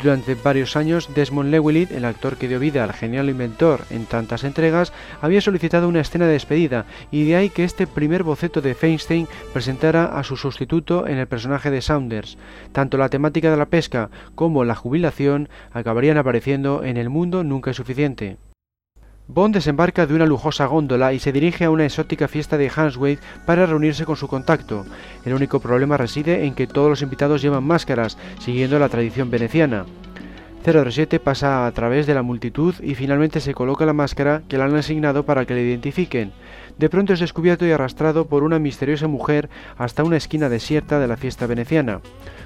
Durante 0.02 0.34
varios 0.36 0.76
años, 0.76 1.10
Desmond 1.14 1.52
Llewellyn, 1.52 1.90
el 1.92 2.06
actor 2.06 2.38
que 2.38 2.48
dio 2.48 2.60
vida 2.60 2.84
al 2.84 2.94
genial 2.94 3.30
inventor 3.30 3.82
en 3.92 4.06
tantas 4.06 4.44
entregas, 4.44 4.94
había 5.22 5.42
solicitado 5.42 5.88
una 5.88 6.02
escena 6.02 6.26
de 6.26 6.34
despedida, 6.34 6.86
y 7.12 7.26
de 7.26 7.36
ahí 7.36 7.50
que 7.50 7.64
este 7.64 7.86
primer 7.86 8.24
boceto 8.24 8.62
de 8.62 8.74
Feinstein 8.74 9.28
presentara 9.54 10.06
a 10.06 10.24
su 10.24 10.38
sustituto 10.38 11.08
en 11.08 11.18
el 11.18 11.28
personaje 11.28 11.70
de 11.70 11.82
Saunders. 11.82 12.38
Tanto 12.72 12.98
la 12.98 13.10
temática 13.10 13.52
de 13.52 13.58
la 13.58 13.68
pesca 13.68 14.10
como 14.34 14.64
la 14.64 14.76
jubilación 14.76 15.50
acabarían 15.72 16.18
apareciendo 16.18 16.84
en 16.84 16.98
El 16.98 17.10
mundo 17.10 17.44
nunca 17.44 17.72
es 17.72 17.78
suficiente. 17.78 18.38
Bond 19.34 19.56
desembarca 19.56 20.06
de 20.06 20.14
una 20.14 20.26
lujosa 20.26 20.66
góndola 20.66 21.14
y 21.14 21.20
se 21.20 21.32
dirige 21.32 21.64
a 21.64 21.70
una 21.70 21.86
exótica 21.86 22.28
fiesta 22.28 22.58
de 22.58 22.70
Hanswade 22.70 23.20
para 23.46 23.66
reunirse 23.66 24.04
con 24.04 24.18
su 24.18 24.28
contacto. 24.28 24.86
El 25.24 25.34
único 25.34 25.62
problema 25.62 25.96
reside 25.96 26.46
en 26.46 26.54
que 26.54 26.68
todos 26.68 26.90
los 26.90 27.02
invitados 27.02 27.42
llevan 27.42 27.64
máscaras, 27.64 28.18
siguiendo 28.40 28.78
la 28.78 28.90
tradición 28.90 29.32
veneciana. 29.32 29.86
007 30.64 31.20
pasa 31.20 31.66
a 31.66 31.72
través 31.72 32.06
de 32.06 32.14
la 32.14 32.22
multitud 32.22 32.76
y 32.82 32.96
finalmente 32.96 33.40
se 33.40 33.54
coloca 33.54 33.86
la 33.86 33.94
máscara 33.94 34.44
que 34.48 34.58
le 34.58 34.64
han 34.64 34.76
asignado 34.76 35.26
para 35.26 35.46
que 35.46 35.54
le 35.54 35.64
identifiquen. 35.64 36.32
De 36.78 36.90
pronto 36.90 37.14
es 37.14 37.20
descubierto 37.20 37.66
y 37.66 37.72
arrastrado 37.72 38.28
por 38.28 38.44
una 38.44 38.60
misteriosa 38.60 39.08
mujer 39.08 39.50
hasta 39.78 40.04
una 40.04 40.18
esquina 40.18 40.50
desierta 40.50 41.00
de 41.00 41.08
la 41.08 41.18
fiesta 41.18 41.48
veneciana. 41.48 42.02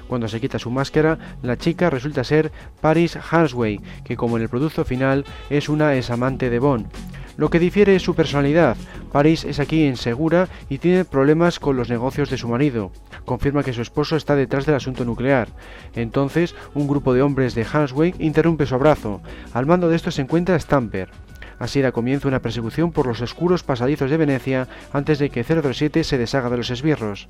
Cuando 0.08 0.28
se 0.28 0.40
quita 0.40 0.58
su 0.58 0.70
máscara, 0.70 1.18
la 1.42 1.56
chica 1.56 1.90
resulta 1.90 2.24
ser 2.24 2.52
Paris 2.80 3.18
Hansway, 3.30 3.80
que 4.04 4.16
como 4.16 4.36
en 4.36 4.42
el 4.42 4.48
producto 4.48 4.84
final 4.84 5.24
es 5.50 5.68
una 5.68 5.94
examante 5.96 6.48
de 6.50 6.58
Bond. 6.58 6.86
Lo 7.36 7.50
que 7.50 7.58
difiere 7.58 7.94
es 7.94 8.02
su 8.02 8.14
personalidad. 8.14 8.76
Paris 9.12 9.44
es 9.44 9.60
aquí 9.60 9.86
insegura 9.86 10.48
y 10.68 10.78
tiene 10.78 11.04
problemas 11.04 11.58
con 11.58 11.76
los 11.76 11.90
negocios 11.90 12.30
de 12.30 12.38
su 12.38 12.48
marido. 12.48 12.92
Confirma 13.24 13.62
que 13.62 13.72
su 13.72 13.82
esposo 13.82 14.16
está 14.16 14.36
detrás 14.36 14.64
del 14.64 14.76
asunto 14.76 15.04
nuclear. 15.04 15.48
Entonces, 15.94 16.54
un 16.74 16.88
grupo 16.88 17.12
de 17.12 17.22
hombres 17.22 17.54
de 17.54 17.66
Hansway 17.70 18.14
interrumpe 18.18 18.66
su 18.66 18.74
abrazo. 18.74 19.20
Al 19.52 19.66
mando 19.66 19.88
de 19.88 19.96
esto 19.96 20.10
se 20.10 20.22
encuentra 20.22 20.58
Stamper. 20.58 21.10
Así 21.58 21.80
da 21.80 21.92
comienzo 21.92 22.28
una 22.28 22.42
persecución 22.42 22.92
por 22.92 23.06
los 23.06 23.20
oscuros 23.20 23.62
pasadizos 23.62 24.10
de 24.10 24.16
Venecia 24.16 24.68
antes 24.92 25.18
de 25.18 25.30
que 25.30 25.44
007 25.44 26.04
se 26.04 26.18
deshaga 26.18 26.50
de 26.50 26.58
los 26.58 26.70
esbirros. 26.70 27.28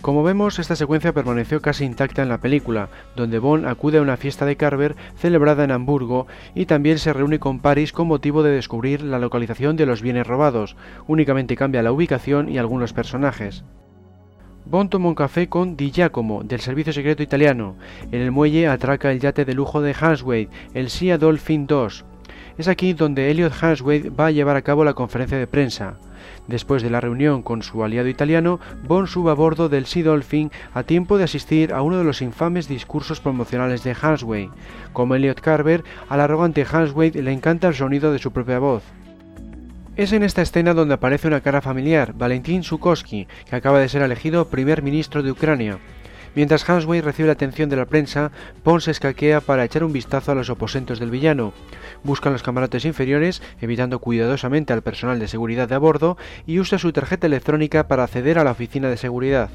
Como 0.00 0.22
vemos, 0.22 0.58
esta 0.60 0.76
secuencia 0.76 1.12
permaneció 1.12 1.60
casi 1.60 1.84
intacta 1.84 2.22
en 2.22 2.28
la 2.28 2.38
película, 2.38 2.88
donde 3.16 3.40
Bond 3.40 3.66
acude 3.66 3.98
a 3.98 4.02
una 4.02 4.16
fiesta 4.16 4.46
de 4.46 4.56
Carver 4.56 4.94
celebrada 5.16 5.64
en 5.64 5.72
Hamburgo 5.72 6.28
y 6.54 6.66
también 6.66 6.98
se 6.98 7.12
reúne 7.12 7.40
con 7.40 7.58
Paris 7.58 7.92
con 7.92 8.06
motivo 8.06 8.44
de 8.44 8.52
descubrir 8.52 9.02
la 9.02 9.18
localización 9.18 9.76
de 9.76 9.86
los 9.86 10.00
bienes 10.00 10.26
robados, 10.26 10.76
únicamente 11.08 11.56
cambia 11.56 11.82
la 11.82 11.92
ubicación 11.92 12.48
y 12.48 12.58
algunos 12.58 12.92
personajes. 12.92 13.64
Bond 14.66 14.90
toma 14.90 15.08
un 15.08 15.14
café 15.14 15.48
con 15.48 15.76
Di 15.76 15.90
Giacomo, 15.90 16.44
del 16.44 16.60
servicio 16.60 16.92
secreto 16.92 17.22
italiano. 17.22 17.74
En 18.12 18.20
el 18.20 18.30
muelle 18.30 18.68
atraca 18.68 19.10
el 19.10 19.18
yate 19.18 19.44
de 19.44 19.54
lujo 19.54 19.80
de 19.80 19.96
Hanswade, 19.98 20.50
el 20.74 20.90
Sea 20.90 21.18
Dolphin 21.18 21.66
2. 21.66 22.04
Es 22.58 22.68
aquí 22.68 22.92
donde 22.92 23.30
Elliot 23.30 23.52
Hanswade 23.62 24.10
va 24.10 24.26
a 24.26 24.30
llevar 24.30 24.56
a 24.56 24.62
cabo 24.62 24.84
la 24.84 24.94
conferencia 24.94 25.38
de 25.38 25.46
prensa. 25.46 25.96
Después 26.46 26.82
de 26.82 26.90
la 26.90 27.00
reunión 27.00 27.42
con 27.42 27.62
su 27.62 27.84
aliado 27.84 28.08
italiano, 28.08 28.60
Bond 28.86 29.08
sube 29.08 29.30
a 29.30 29.34
bordo 29.34 29.68
del 29.68 29.86
Sea 29.86 30.04
Dolphin 30.04 30.50
a 30.74 30.82
tiempo 30.82 31.18
de 31.18 31.24
asistir 31.24 31.72
a 31.72 31.82
uno 31.82 31.98
de 31.98 32.04
los 32.04 32.22
infames 32.22 32.68
discursos 32.68 33.20
promocionales 33.20 33.84
de 33.84 33.96
Hanswade. 34.00 34.50
Como 34.92 35.14
Elliot 35.14 35.40
Carver, 35.40 35.84
al 36.08 36.20
arrogante 36.20 36.66
Hanswade 36.70 37.22
le 37.22 37.32
encanta 37.32 37.68
el 37.68 37.74
sonido 37.74 38.12
de 38.12 38.18
su 38.18 38.32
propia 38.32 38.58
voz. 38.58 38.82
Es 39.96 40.12
en 40.12 40.22
esta 40.22 40.42
escena 40.42 40.74
donde 40.74 40.94
aparece 40.94 41.26
una 41.26 41.40
cara 41.40 41.60
familiar, 41.60 42.14
Valentín 42.14 42.62
Sukovsky, 42.62 43.26
que 43.50 43.56
acaba 43.56 43.80
de 43.80 43.88
ser 43.88 44.02
elegido 44.02 44.48
primer 44.48 44.80
ministro 44.80 45.24
de 45.24 45.32
Ucrania. 45.32 45.78
Mientras 46.34 46.68
Hansway 46.68 47.00
recibe 47.00 47.26
la 47.26 47.32
atención 47.32 47.68
de 47.68 47.76
la 47.76 47.86
prensa, 47.86 48.30
Bond 48.64 48.82
se 48.82 48.90
escaquea 48.90 49.40
para 49.40 49.64
echar 49.64 49.84
un 49.84 49.92
vistazo 49.92 50.32
a 50.32 50.34
los 50.34 50.50
aposentos 50.50 50.98
del 50.98 51.10
villano. 51.10 51.52
Buscan 52.04 52.32
los 52.32 52.42
camarotes 52.42 52.84
inferiores, 52.84 53.42
evitando 53.60 53.98
cuidadosamente 53.98 54.72
al 54.72 54.82
personal 54.82 55.18
de 55.18 55.28
seguridad 55.28 55.68
de 55.68 55.74
a 55.74 55.78
bordo, 55.78 56.16
y 56.46 56.60
usa 56.60 56.78
su 56.78 56.92
tarjeta 56.92 57.26
electrónica 57.26 57.88
para 57.88 58.04
acceder 58.04 58.38
a 58.38 58.44
la 58.44 58.52
oficina 58.52 58.88
de 58.88 58.96
seguridad. 58.96 59.50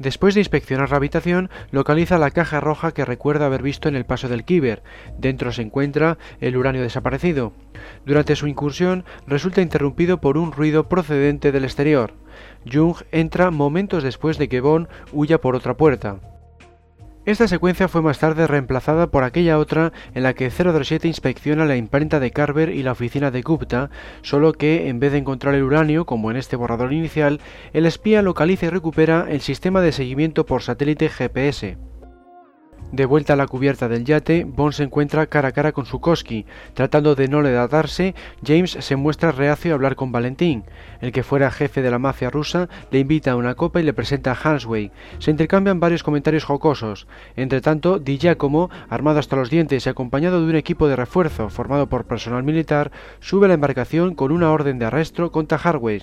Después 0.00 0.34
de 0.34 0.40
inspeccionar 0.40 0.88
la 0.90 0.96
habitación, 0.96 1.50
localiza 1.72 2.16
la 2.16 2.30
caja 2.30 2.58
roja 2.58 2.92
que 2.92 3.04
recuerda 3.04 3.44
haber 3.44 3.62
visto 3.62 3.86
en 3.86 3.96
el 3.96 4.06
paso 4.06 4.28
del 4.28 4.44
Kiber. 4.44 4.82
Dentro 5.18 5.52
se 5.52 5.60
encuentra 5.60 6.16
el 6.40 6.56
uranio 6.56 6.80
desaparecido. 6.80 7.52
Durante 8.06 8.36
su 8.36 8.46
incursión, 8.46 9.04
resulta 9.26 9.62
interrumpido 9.62 10.20
por 10.20 10.38
un 10.38 10.52
ruido 10.52 10.88
procedente 10.88 11.52
del 11.52 11.64
exterior. 11.64 12.14
Jung 12.70 12.96
entra 13.12 13.50
momentos 13.50 14.02
después 14.02 14.38
de 14.38 14.48
que 14.48 14.60
Bond 14.60 14.88
huya 15.12 15.40
por 15.40 15.54
otra 15.54 15.76
puerta. 15.76 16.18
Esta 17.26 17.46
secuencia 17.46 17.86
fue 17.86 18.00
más 18.00 18.18
tarde 18.18 18.46
reemplazada 18.46 19.08
por 19.08 19.24
aquella 19.24 19.58
otra 19.58 19.92
en 20.14 20.22
la 20.22 20.32
que 20.32 20.50
007 20.50 21.06
inspecciona 21.06 21.66
la 21.66 21.76
imprenta 21.76 22.18
de 22.18 22.30
Carver 22.30 22.70
y 22.70 22.82
la 22.82 22.92
oficina 22.92 23.30
de 23.30 23.42
Gupta, 23.42 23.90
solo 24.22 24.54
que 24.54 24.88
en 24.88 25.00
vez 25.00 25.12
de 25.12 25.18
encontrar 25.18 25.54
el 25.54 25.62
uranio, 25.62 26.06
como 26.06 26.30
en 26.30 26.38
este 26.38 26.56
borrador 26.56 26.94
inicial, 26.94 27.40
el 27.74 27.84
espía 27.84 28.22
localiza 28.22 28.66
y 28.66 28.70
recupera 28.70 29.26
el 29.28 29.42
sistema 29.42 29.82
de 29.82 29.92
seguimiento 29.92 30.46
por 30.46 30.62
satélite 30.62 31.10
GPS. 31.10 31.76
De 32.92 33.04
vuelta 33.04 33.34
a 33.34 33.36
la 33.36 33.46
cubierta 33.46 33.88
del 33.88 34.04
yate, 34.04 34.42
Bond 34.42 34.72
se 34.72 34.82
encuentra 34.82 35.26
cara 35.26 35.48
a 35.48 35.52
cara 35.52 35.70
con 35.70 35.86
Sukoski. 35.86 36.44
Tratando 36.74 37.14
de 37.14 37.28
no 37.28 37.40
le 37.40 37.52
darse, 37.52 38.16
James 38.44 38.72
se 38.80 38.96
muestra 38.96 39.30
reacio 39.30 39.70
a 39.70 39.74
hablar 39.74 39.94
con 39.94 40.10
Valentín. 40.10 40.64
El 41.00 41.12
que 41.12 41.22
fuera 41.22 41.52
jefe 41.52 41.82
de 41.82 41.90
la 41.92 42.00
mafia 42.00 42.30
rusa 42.30 42.68
le 42.90 42.98
invita 42.98 43.30
a 43.30 43.36
una 43.36 43.54
copa 43.54 43.80
y 43.80 43.84
le 43.84 43.92
presenta 43.92 44.32
a 44.32 44.34
Hansway. 44.42 44.90
Se 45.20 45.30
intercambian 45.30 45.78
varios 45.78 46.02
comentarios 46.02 46.42
jocosos. 46.42 47.06
Entre 47.36 47.60
tanto, 47.60 48.00
Di 48.00 48.18
Giacomo, 48.18 48.70
armado 48.88 49.20
hasta 49.20 49.36
los 49.36 49.50
dientes 49.50 49.86
y 49.86 49.88
acompañado 49.88 50.40
de 50.40 50.50
un 50.50 50.56
equipo 50.56 50.88
de 50.88 50.96
refuerzo 50.96 51.48
formado 51.48 51.88
por 51.88 52.06
personal 52.06 52.42
militar, 52.42 52.90
sube 53.20 53.46
a 53.46 53.48
la 53.48 53.54
embarcación 53.54 54.16
con 54.16 54.32
una 54.32 54.50
orden 54.50 54.80
de 54.80 54.86
arresto 54.86 55.30
contra 55.30 55.58
Harway. 55.58 56.02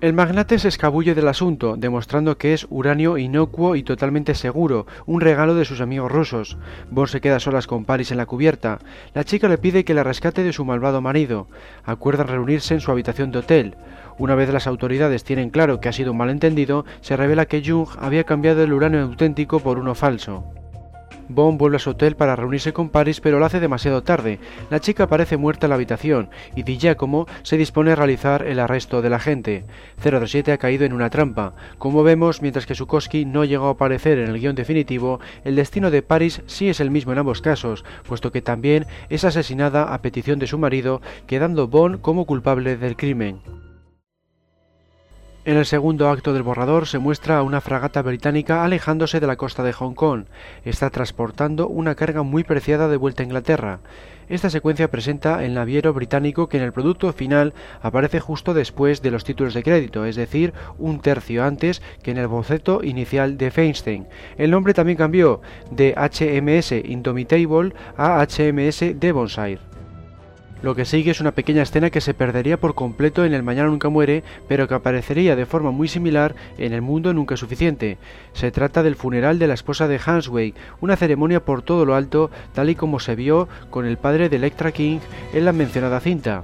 El 0.00 0.12
magnate 0.12 0.60
se 0.60 0.68
escabulle 0.68 1.16
del 1.16 1.26
asunto, 1.26 1.74
demostrando 1.76 2.38
que 2.38 2.54
es 2.54 2.68
uranio 2.70 3.18
inocuo 3.18 3.74
y 3.74 3.82
totalmente 3.82 4.36
seguro, 4.36 4.86
un 5.06 5.20
regalo 5.20 5.56
de 5.56 5.64
sus 5.64 5.80
amigos 5.80 6.12
rusos. 6.12 6.56
Bond 6.88 7.08
se 7.08 7.20
queda 7.20 7.40
solas 7.40 7.66
con 7.66 7.84
Paris 7.84 8.12
en 8.12 8.16
la 8.18 8.26
cubierta. 8.26 8.78
La 9.12 9.24
chica 9.24 9.48
le 9.48 9.58
pide 9.58 9.84
que 9.84 9.94
la 9.94 10.04
rescate 10.04 10.44
de 10.44 10.52
su 10.52 10.64
malvado 10.64 11.00
marido. 11.00 11.48
Acuerdan 11.84 12.28
reunirse 12.28 12.74
en 12.74 12.80
su 12.80 12.92
habitación 12.92 13.32
de 13.32 13.40
hotel. 13.40 13.74
Una 14.18 14.36
vez 14.36 14.52
las 14.52 14.68
autoridades 14.68 15.24
tienen 15.24 15.50
claro 15.50 15.80
que 15.80 15.88
ha 15.88 15.92
sido 15.92 16.12
un 16.12 16.18
malentendido, 16.18 16.84
se 17.00 17.16
revela 17.16 17.46
que 17.46 17.64
Jung 17.66 17.88
había 17.98 18.22
cambiado 18.22 18.62
el 18.62 18.72
uranio 18.72 19.02
auténtico 19.02 19.58
por 19.58 19.80
uno 19.80 19.96
falso. 19.96 20.44
Bond 21.28 21.58
vuelve 21.58 21.76
a 21.76 21.80
su 21.80 21.90
hotel 21.90 22.16
para 22.16 22.36
reunirse 22.36 22.72
con 22.72 22.88
Paris, 22.88 23.20
pero 23.20 23.38
lo 23.38 23.44
hace 23.44 23.60
demasiado 23.60 24.02
tarde. 24.02 24.38
La 24.70 24.80
chica 24.80 25.04
aparece 25.04 25.36
muerta 25.36 25.66
en 25.66 25.70
la 25.70 25.74
habitación 25.76 26.30
y 26.54 26.62
Di 26.62 26.78
Giacomo 26.78 27.26
se 27.42 27.56
dispone 27.56 27.92
a 27.92 27.96
realizar 27.96 28.46
el 28.46 28.60
arresto 28.60 29.02
de 29.02 29.10
la 29.10 29.18
gente. 29.18 29.64
007 30.02 30.52
ha 30.52 30.58
caído 30.58 30.84
en 30.84 30.92
una 30.92 31.10
trampa. 31.10 31.54
Como 31.78 32.02
vemos, 32.02 32.42
mientras 32.42 32.66
que 32.66 32.74
Sukoski 32.74 33.24
no 33.24 33.44
llegó 33.44 33.68
a 33.68 33.72
aparecer 33.72 34.18
en 34.18 34.28
el 34.30 34.40
guion 34.40 34.54
definitivo, 34.54 35.20
el 35.44 35.56
destino 35.56 35.90
de 35.90 36.02
Paris 36.02 36.42
sí 36.46 36.68
es 36.68 36.80
el 36.80 36.90
mismo 36.90 37.12
en 37.12 37.18
ambos 37.18 37.40
casos, 37.40 37.84
puesto 38.06 38.32
que 38.32 38.42
también 38.42 38.86
es 39.08 39.24
asesinada 39.24 39.94
a 39.94 40.02
petición 40.02 40.38
de 40.38 40.46
su 40.46 40.58
marido, 40.58 41.00
quedando 41.26 41.68
Bond 41.68 42.00
como 42.00 42.26
culpable 42.26 42.76
del 42.76 42.96
crimen. 42.96 43.57
En 45.48 45.56
el 45.56 45.64
segundo 45.64 46.10
acto 46.10 46.34
del 46.34 46.42
borrador 46.42 46.86
se 46.86 46.98
muestra 46.98 47.38
a 47.38 47.42
una 47.42 47.62
fragata 47.62 48.02
británica 48.02 48.64
alejándose 48.64 49.18
de 49.18 49.26
la 49.26 49.36
costa 49.36 49.62
de 49.62 49.72
Hong 49.72 49.94
Kong. 49.94 50.26
Está 50.62 50.90
transportando 50.90 51.68
una 51.68 51.94
carga 51.94 52.22
muy 52.22 52.44
preciada 52.44 52.86
de 52.86 52.98
vuelta 52.98 53.22
a 53.22 53.24
Inglaterra. 53.24 53.80
Esta 54.28 54.50
secuencia 54.50 54.90
presenta 54.90 55.42
el 55.46 55.54
naviero 55.54 55.94
británico 55.94 56.50
que 56.50 56.58
en 56.58 56.64
el 56.64 56.74
producto 56.74 57.10
final 57.14 57.54
aparece 57.80 58.20
justo 58.20 58.52
después 58.52 59.00
de 59.00 59.10
los 59.10 59.24
títulos 59.24 59.54
de 59.54 59.62
crédito, 59.62 60.04
es 60.04 60.16
decir, 60.16 60.52
un 60.76 61.00
tercio 61.00 61.42
antes 61.42 61.80
que 62.02 62.10
en 62.10 62.18
el 62.18 62.26
boceto 62.26 62.84
inicial 62.84 63.38
de 63.38 63.50
Feinstein. 63.50 64.06
El 64.36 64.50
nombre 64.50 64.74
también 64.74 64.98
cambió 64.98 65.40
de 65.70 65.94
HMS 65.96 66.72
Indomitable 66.72 67.72
a 67.96 68.22
HMS 68.22 69.00
Devonshire. 69.00 69.67
Lo 70.60 70.74
que 70.74 70.84
sigue 70.84 71.12
es 71.12 71.20
una 71.20 71.32
pequeña 71.32 71.62
escena 71.62 71.90
que 71.90 72.00
se 72.00 72.14
perdería 72.14 72.58
por 72.58 72.74
completo 72.74 73.24
en 73.24 73.32
El 73.32 73.44
Mañana 73.44 73.68
Nunca 73.68 73.88
Muere, 73.88 74.24
pero 74.48 74.66
que 74.66 74.74
aparecería 74.74 75.36
de 75.36 75.46
forma 75.46 75.70
muy 75.70 75.86
similar 75.86 76.34
en 76.58 76.72
El 76.72 76.82
Mundo 76.82 77.14
Nunca 77.14 77.36
Suficiente. 77.36 77.96
Se 78.32 78.50
trata 78.50 78.82
del 78.82 78.96
funeral 78.96 79.38
de 79.38 79.46
la 79.46 79.54
esposa 79.54 79.86
de 79.86 80.00
Hansway, 80.04 80.54
una 80.80 80.96
ceremonia 80.96 81.44
por 81.44 81.62
todo 81.62 81.84
lo 81.84 81.94
alto, 81.94 82.32
tal 82.54 82.70
y 82.70 82.74
como 82.74 82.98
se 82.98 83.14
vio 83.14 83.48
con 83.70 83.86
el 83.86 83.98
padre 83.98 84.28
de 84.28 84.36
Electra 84.36 84.72
King 84.72 84.98
en 85.32 85.44
la 85.44 85.52
mencionada 85.52 86.00
cinta. 86.00 86.42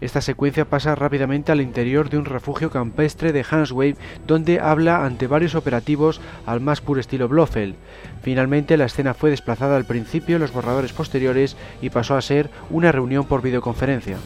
Esta 0.00 0.22
secuencia 0.22 0.64
pasa 0.64 0.94
rápidamente 0.94 1.52
al 1.52 1.60
interior 1.60 2.08
de 2.08 2.16
un 2.16 2.24
refugio 2.24 2.70
campestre 2.70 3.32
de 3.32 3.44
Hanswave 3.48 3.96
donde 4.26 4.58
habla 4.60 5.04
ante 5.04 5.26
varios 5.26 5.54
operativos 5.54 6.20
al 6.46 6.60
más 6.60 6.80
puro 6.80 7.00
estilo 7.00 7.28
Blofeld. 7.28 7.74
Finalmente 8.22 8.76
la 8.76 8.86
escena 8.86 9.12
fue 9.12 9.30
desplazada 9.30 9.76
al 9.76 9.84
principio 9.84 10.36
en 10.36 10.42
los 10.42 10.52
borradores 10.52 10.92
posteriores 10.92 11.56
y 11.82 11.90
pasó 11.90 12.16
a 12.16 12.22
ser 12.22 12.48
una 12.70 12.92
reunión 12.92 13.26
por 13.26 13.42
videoconferencia. 13.42 14.16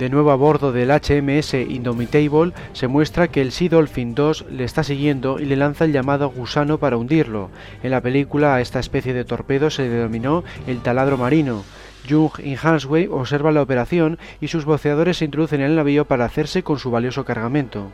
De 0.00 0.08
nuevo 0.08 0.30
a 0.30 0.34
bordo 0.34 0.72
del 0.72 0.90
HMS 0.90 1.52
Indomitable, 1.52 2.54
se 2.72 2.88
muestra 2.88 3.28
que 3.28 3.42
el 3.42 3.52
Sea 3.52 3.68
Dolphin 3.68 4.14
2 4.14 4.46
le 4.50 4.64
está 4.64 4.82
siguiendo 4.82 5.38
y 5.38 5.44
le 5.44 5.56
lanza 5.56 5.84
el 5.84 5.92
llamado 5.92 6.30
gusano 6.30 6.78
para 6.78 6.96
hundirlo. 6.96 7.50
En 7.82 7.90
la 7.90 8.00
película 8.00 8.54
a 8.54 8.62
esta 8.62 8.80
especie 8.80 9.12
de 9.12 9.26
torpedo 9.26 9.68
se 9.68 9.90
denominó 9.90 10.42
el 10.66 10.80
taladro 10.80 11.18
marino. 11.18 11.64
Jung 12.08 12.32
y 12.42 12.56
Hansway 12.56 13.08
observan 13.10 13.54
la 13.54 13.62
operación 13.62 14.18
y 14.40 14.48
sus 14.48 14.64
boceadores 14.64 15.18
se 15.18 15.24
introducen 15.24 15.60
en 15.60 15.70
el 15.70 15.76
navío 15.76 16.04
para 16.04 16.24
hacerse 16.24 16.62
con 16.62 16.78
su 16.78 16.90
valioso 16.90 17.24
cargamento. 17.24 17.92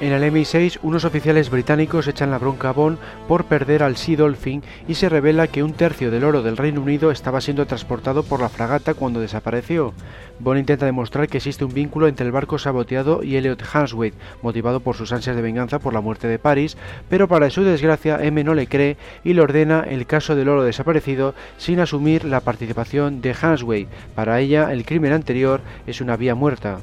En 0.00 0.12
el 0.12 0.22
MI6, 0.32 0.78
unos 0.84 1.04
oficiales 1.04 1.50
británicos 1.50 2.06
echan 2.06 2.30
la 2.30 2.38
bronca 2.38 2.68
a 2.68 2.72
Bond 2.72 2.98
por 3.26 3.46
perder 3.46 3.82
al 3.82 3.96
Sea 3.96 4.16
Dolphin 4.16 4.62
y 4.86 4.94
se 4.94 5.08
revela 5.08 5.48
que 5.48 5.64
un 5.64 5.72
tercio 5.72 6.12
del 6.12 6.22
oro 6.22 6.40
del 6.44 6.56
Reino 6.56 6.80
Unido 6.80 7.10
estaba 7.10 7.40
siendo 7.40 7.66
transportado 7.66 8.22
por 8.22 8.40
la 8.40 8.48
fragata 8.48 8.94
cuando 8.94 9.18
desapareció. 9.18 9.92
Bond 10.38 10.60
intenta 10.60 10.86
demostrar 10.86 11.26
que 11.26 11.38
existe 11.38 11.64
un 11.64 11.74
vínculo 11.74 12.06
entre 12.06 12.24
el 12.24 12.30
barco 12.30 12.60
saboteado 12.60 13.24
y 13.24 13.34
Elliot 13.34 13.60
Hanswade, 13.72 14.14
motivado 14.40 14.78
por 14.78 14.94
sus 14.94 15.10
ansias 15.10 15.34
de 15.34 15.42
venganza 15.42 15.80
por 15.80 15.92
la 15.92 16.00
muerte 16.00 16.28
de 16.28 16.38
Paris, 16.38 16.76
pero 17.08 17.26
para 17.26 17.50
su 17.50 17.64
desgracia 17.64 18.22
M 18.22 18.44
no 18.44 18.54
le 18.54 18.68
cree 18.68 18.98
y 19.24 19.32
le 19.32 19.42
ordena 19.42 19.80
el 19.80 20.06
caso 20.06 20.36
del 20.36 20.48
oro 20.48 20.62
desaparecido 20.62 21.34
sin 21.56 21.80
asumir 21.80 22.24
la 22.24 22.38
participación 22.38 23.20
de 23.20 23.34
Hanswade. 23.34 23.88
Para 24.14 24.38
ella, 24.38 24.72
el 24.72 24.84
crimen 24.84 25.12
anterior 25.12 25.60
es 25.88 26.00
una 26.00 26.16
vía 26.16 26.36
muerta. 26.36 26.78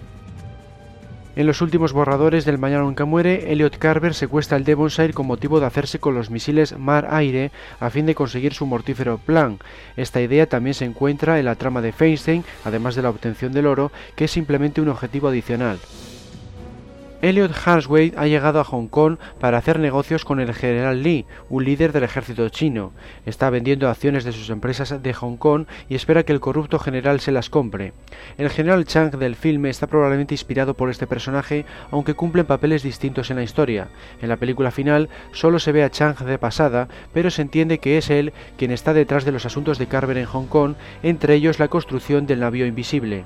En 1.35 1.47
los 1.47 1.61
últimos 1.61 1.91
borradores 1.91 2.45
del 2.45 2.57
Mañana 2.57 2.83
Nunca 2.83 3.03
Muere, 3.03 3.51
Elliot 3.51 3.77
Carver 3.77 4.13
secuestra 4.13 4.55
el 4.55 4.63
Devonshire 4.63 5.11
con 5.11 5.27
motivo 5.27 5.59
de 5.59 5.65
hacerse 5.65 5.99
con 5.99 6.15
los 6.15 6.29
misiles 6.29 6.77
mar-aire 6.79 7.51
a 7.81 7.89
fin 7.89 8.05
de 8.05 8.15
conseguir 8.15 8.53
su 8.53 8.65
mortífero 8.65 9.17
plan. 9.17 9.59
Esta 9.97 10.21
idea 10.21 10.47
también 10.47 10.75
se 10.75 10.85
encuentra 10.85 11.37
en 11.37 11.43
la 11.43 11.55
trama 11.55 11.81
de 11.81 11.91
Feinstein, 11.91 12.45
además 12.63 12.95
de 12.95 13.01
la 13.01 13.09
obtención 13.09 13.51
del 13.51 13.67
oro, 13.67 13.91
que 14.15 14.25
es 14.25 14.31
simplemente 14.31 14.79
un 14.79 14.87
objetivo 14.87 15.27
adicional. 15.27 15.77
Elliot 17.25 17.55
Harsway 17.65 18.13
ha 18.17 18.27
llegado 18.27 18.59
a 18.59 18.63
Hong 18.63 18.85
Kong 18.85 19.17
para 19.39 19.57
hacer 19.57 19.79
negocios 19.79 20.23
con 20.23 20.39
el 20.39 20.53
general 20.53 21.01
Lee, 21.01 21.25
un 21.49 21.65
líder 21.65 21.91
del 21.91 22.03
ejército 22.03 22.47
chino. 22.49 22.91
Está 23.25 23.49
vendiendo 23.49 23.89
acciones 23.89 24.25
de 24.25 24.31
sus 24.31 24.51
empresas 24.51 25.01
de 25.01 25.13
Hong 25.15 25.35
Kong 25.37 25.65
y 25.89 25.95
espera 25.95 26.21
que 26.21 26.33
el 26.33 26.39
corrupto 26.39 26.77
general 26.77 27.19
se 27.19 27.31
las 27.31 27.49
compre. 27.49 27.93
El 28.37 28.51
general 28.51 28.85
Chang 28.85 29.09
del 29.17 29.35
filme 29.35 29.71
está 29.71 29.87
probablemente 29.87 30.35
inspirado 30.35 30.75
por 30.75 30.91
este 30.91 31.07
personaje, 31.07 31.65
aunque 31.89 32.13
cumplen 32.13 32.45
papeles 32.45 32.83
distintos 32.83 33.31
en 33.31 33.37
la 33.37 33.43
historia. 33.43 33.87
En 34.21 34.29
la 34.29 34.37
película 34.37 34.69
final 34.69 35.09
solo 35.31 35.57
se 35.57 35.71
ve 35.71 35.83
a 35.83 35.89
Chang 35.89 36.19
de 36.19 36.37
pasada, 36.37 36.89
pero 37.11 37.31
se 37.31 37.41
entiende 37.41 37.79
que 37.79 37.97
es 37.97 38.11
él 38.11 38.33
quien 38.55 38.69
está 38.69 38.93
detrás 38.93 39.25
de 39.25 39.31
los 39.31 39.47
asuntos 39.47 39.79
de 39.79 39.87
Carver 39.87 40.19
en 40.19 40.25
Hong 40.25 40.45
Kong, 40.45 40.75
entre 41.01 41.33
ellos 41.33 41.57
la 41.57 41.69
construcción 41.69 42.27
del 42.27 42.41
navío 42.41 42.67
invisible. 42.67 43.25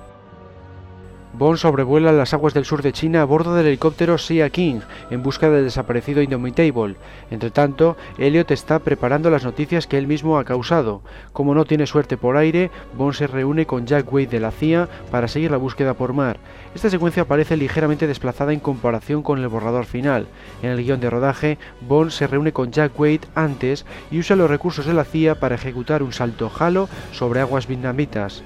Bond 1.34 1.58
sobrevuela 1.58 2.12
las 2.12 2.34
aguas 2.34 2.54
del 2.54 2.66
sur 2.66 2.82
de 2.82 2.92
China 2.92 3.22
a 3.22 3.26
bordo 3.26 3.54
del 3.54 3.68
helicóptero 3.68 4.18
Sea 4.18 4.50
King 4.50 4.80
en 5.12 5.22
busca 5.22 5.50
del 5.50 5.64
desaparecido 5.64 6.24
Indomitable. 6.24 6.96
Entre 7.30 7.52
tanto, 7.52 7.98
Elliot 8.18 8.50
está 8.52 8.80
preparando 8.80 9.30
las 9.30 9.46
noticias 9.46 9.86
que 9.86 9.98
él 9.98 10.08
mismo 10.08 10.40
ha 10.40 10.44
causado. 10.44 11.02
Como 11.32 11.54
no 11.54 11.66
tiene 11.66 11.86
suerte 11.86 12.18
por 12.18 12.36
aire, 12.36 12.72
Bond 12.98 13.14
se 13.14 13.28
reúne 13.28 13.68
con 13.68 13.86
Jack 13.86 14.12
Wade 14.12 14.28
de 14.28 14.40
la 14.40 14.52
CIA 14.52 14.90
para 15.12 15.28
seguir 15.28 15.52
la 15.52 15.58
búsqueda 15.58 15.94
por 15.94 16.14
mar. 16.14 16.38
Esta 16.74 16.90
secuencia 16.90 17.26
parece 17.26 17.58
ligeramente 17.58 18.08
desplazada 18.08 18.52
en 18.52 18.60
comparación 18.60 19.22
con 19.22 19.40
el 19.40 19.48
borrador 19.48 19.86
final. 19.86 20.28
En 20.64 20.72
el 20.72 20.84
guion 20.84 21.00
de 21.00 21.10
rodaje, 21.12 21.58
Bond 21.88 22.10
se 22.10 22.26
reúne 22.26 22.54
con 22.54 22.72
Jack 22.72 23.00
Wade 23.00 23.22
antes 23.36 23.86
y 24.10 24.20
usa 24.20 24.36
los 24.36 24.50
recursos 24.50 24.86
de 24.88 24.94
la 24.94 25.06
CIA 25.06 25.40
para 25.40 25.56
ejecutar 25.56 26.02
un 26.02 26.12
salto 26.12 26.52
halo 26.60 26.90
sobre 27.12 27.40
aguas 27.40 27.68
vietnamitas. 27.68 28.44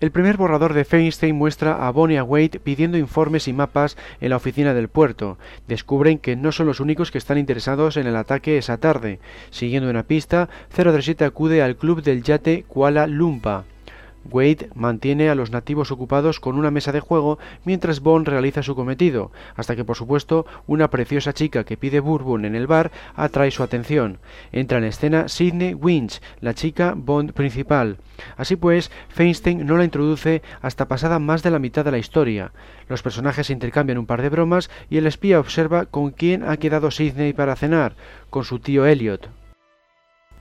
El 0.00 0.12
primer 0.12 0.38
borrador 0.38 0.72
de 0.72 0.86
Feinstein 0.86 1.36
muestra 1.36 1.86
a 1.86 1.90
Bonnie 1.90 2.16
a 2.16 2.24
Wade 2.24 2.58
pidiendo 2.58 2.96
informes 2.96 3.48
y 3.48 3.52
mapas 3.52 3.98
en 4.22 4.30
la 4.30 4.36
oficina 4.36 4.72
del 4.72 4.88
puerto. 4.88 5.36
Descubren 5.68 6.18
que 6.18 6.36
no 6.36 6.52
son 6.52 6.66
los 6.66 6.80
únicos 6.80 7.10
que 7.10 7.18
están 7.18 7.36
interesados 7.36 7.98
en 7.98 8.06
el 8.06 8.16
ataque 8.16 8.56
esa 8.56 8.78
tarde. 8.78 9.20
Siguiendo 9.50 9.90
una 9.90 10.04
pista, 10.04 10.48
037 10.74 11.22
acude 11.26 11.62
al 11.62 11.76
club 11.76 12.02
del 12.02 12.22
yate 12.22 12.64
Kuala 12.66 13.06
Lumpur. 13.06 13.64
Wade 14.24 14.70
mantiene 14.74 15.30
a 15.30 15.34
los 15.34 15.50
nativos 15.50 15.90
ocupados 15.90 16.40
con 16.40 16.56
una 16.56 16.70
mesa 16.70 16.92
de 16.92 17.00
juego 17.00 17.38
mientras 17.64 18.00
Bond 18.00 18.28
realiza 18.28 18.62
su 18.62 18.74
cometido, 18.74 19.32
hasta 19.56 19.76
que 19.76 19.84
por 19.84 19.96
supuesto 19.96 20.46
una 20.66 20.90
preciosa 20.90 21.32
chica 21.32 21.64
que 21.64 21.76
pide 21.76 22.00
bourbon 22.00 22.44
en 22.44 22.54
el 22.54 22.66
bar 22.66 22.90
atrae 23.14 23.50
su 23.50 23.62
atención. 23.62 24.18
Entra 24.52 24.78
en 24.78 24.84
escena 24.84 25.28
Sidney 25.28 25.74
Winch, 25.74 26.20
la 26.40 26.54
chica 26.54 26.94
Bond 26.96 27.32
principal. 27.32 27.98
Así 28.36 28.56
pues, 28.56 28.90
Feinstein 29.08 29.66
no 29.66 29.76
la 29.76 29.84
introduce 29.84 30.42
hasta 30.60 30.88
pasada 30.88 31.18
más 31.18 31.42
de 31.42 31.50
la 31.50 31.58
mitad 31.58 31.84
de 31.84 31.92
la 31.92 31.98
historia. 31.98 32.52
Los 32.88 33.02
personajes 33.02 33.50
intercambian 33.50 33.98
un 33.98 34.06
par 34.06 34.22
de 34.22 34.28
bromas 34.28 34.70
y 34.90 34.98
el 34.98 35.06
espía 35.06 35.40
observa 35.40 35.86
con 35.86 36.10
quién 36.10 36.44
ha 36.48 36.56
quedado 36.58 36.90
Sidney 36.90 37.32
para 37.32 37.56
cenar, 37.56 37.94
con 38.28 38.44
su 38.44 38.58
tío 38.58 38.86
Elliot. 38.86 39.39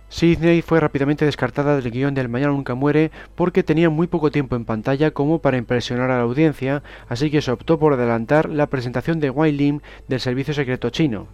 Sidney 0.09 0.63
fue 0.63 0.79
rápidamente 0.79 1.25
descartada 1.25 1.75
del 1.75 1.91
guion 1.91 2.15
del 2.15 2.29
Mañana 2.29 2.51
Nunca 2.51 2.73
Muere 2.73 3.11
porque 3.35 3.63
tenía 3.63 3.91
muy 3.91 4.07
poco 4.07 4.31
tiempo 4.31 4.55
en 4.55 4.65
pantalla 4.65 5.11
como 5.11 5.39
para 5.39 5.57
impresionar 5.57 6.09
a 6.09 6.17
la 6.17 6.23
audiencia, 6.23 6.81
así 7.07 7.29
que 7.29 7.43
se 7.43 7.51
optó 7.51 7.77
por 7.77 7.93
adelantar 7.93 8.49
la 8.49 8.67
presentación 8.67 9.19
de 9.19 9.29
Wai 9.29 9.51
Lim 9.51 9.81
del 10.07 10.19
Servicio 10.19 10.53
Secreto 10.53 10.89
Chino. 10.89 11.27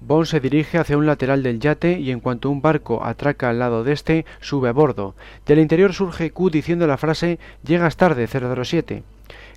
Bond 0.00 0.26
se 0.26 0.40
dirige 0.40 0.78
hacia 0.78 0.96
un 0.96 1.06
lateral 1.06 1.42
del 1.42 1.60
yate 1.60 1.98
y 1.98 2.10
en 2.10 2.20
cuanto 2.20 2.50
un 2.50 2.60
barco 2.60 3.04
atraca 3.04 3.50
al 3.50 3.58
lado 3.58 3.82
de 3.82 3.92
este, 3.92 4.26
sube 4.40 4.68
a 4.68 4.72
bordo. 4.72 5.14
Del 5.46 5.58
interior 5.58 5.92
surge 5.92 6.30
Q 6.30 6.50
diciendo 6.50 6.86
la 6.86 6.98
frase 6.98 7.38
Llegas 7.64 7.96
tarde 7.96 8.26
007. 8.28 9.02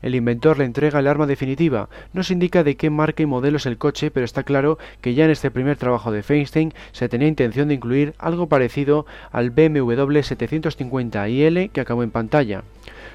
El 0.01 0.15
inventor 0.15 0.57
le 0.57 0.65
entrega 0.65 0.99
el 0.99 1.07
arma 1.07 1.27
definitiva. 1.27 1.89
No 2.13 2.23
se 2.23 2.33
indica 2.33 2.63
de 2.63 2.75
qué 2.75 2.89
marca 2.89 3.23
y 3.23 3.25
modelo 3.25 3.57
es 3.57 3.65
el 3.65 3.77
coche, 3.77 4.11
pero 4.11 4.25
está 4.25 4.43
claro 4.43 4.77
que 5.01 5.13
ya 5.13 5.25
en 5.25 5.31
este 5.31 5.51
primer 5.51 5.77
trabajo 5.77 6.11
de 6.11 6.23
Feinstein 6.23 6.73
se 6.91 7.09
tenía 7.09 7.27
intención 7.27 7.67
de 7.67 7.75
incluir 7.75 8.13
algo 8.17 8.47
parecido 8.47 9.05
al 9.31 9.51
BMW 9.51 10.19
750IL 10.19 11.71
que 11.71 11.81
acabó 11.81 12.03
en 12.03 12.11
pantalla. 12.11 12.63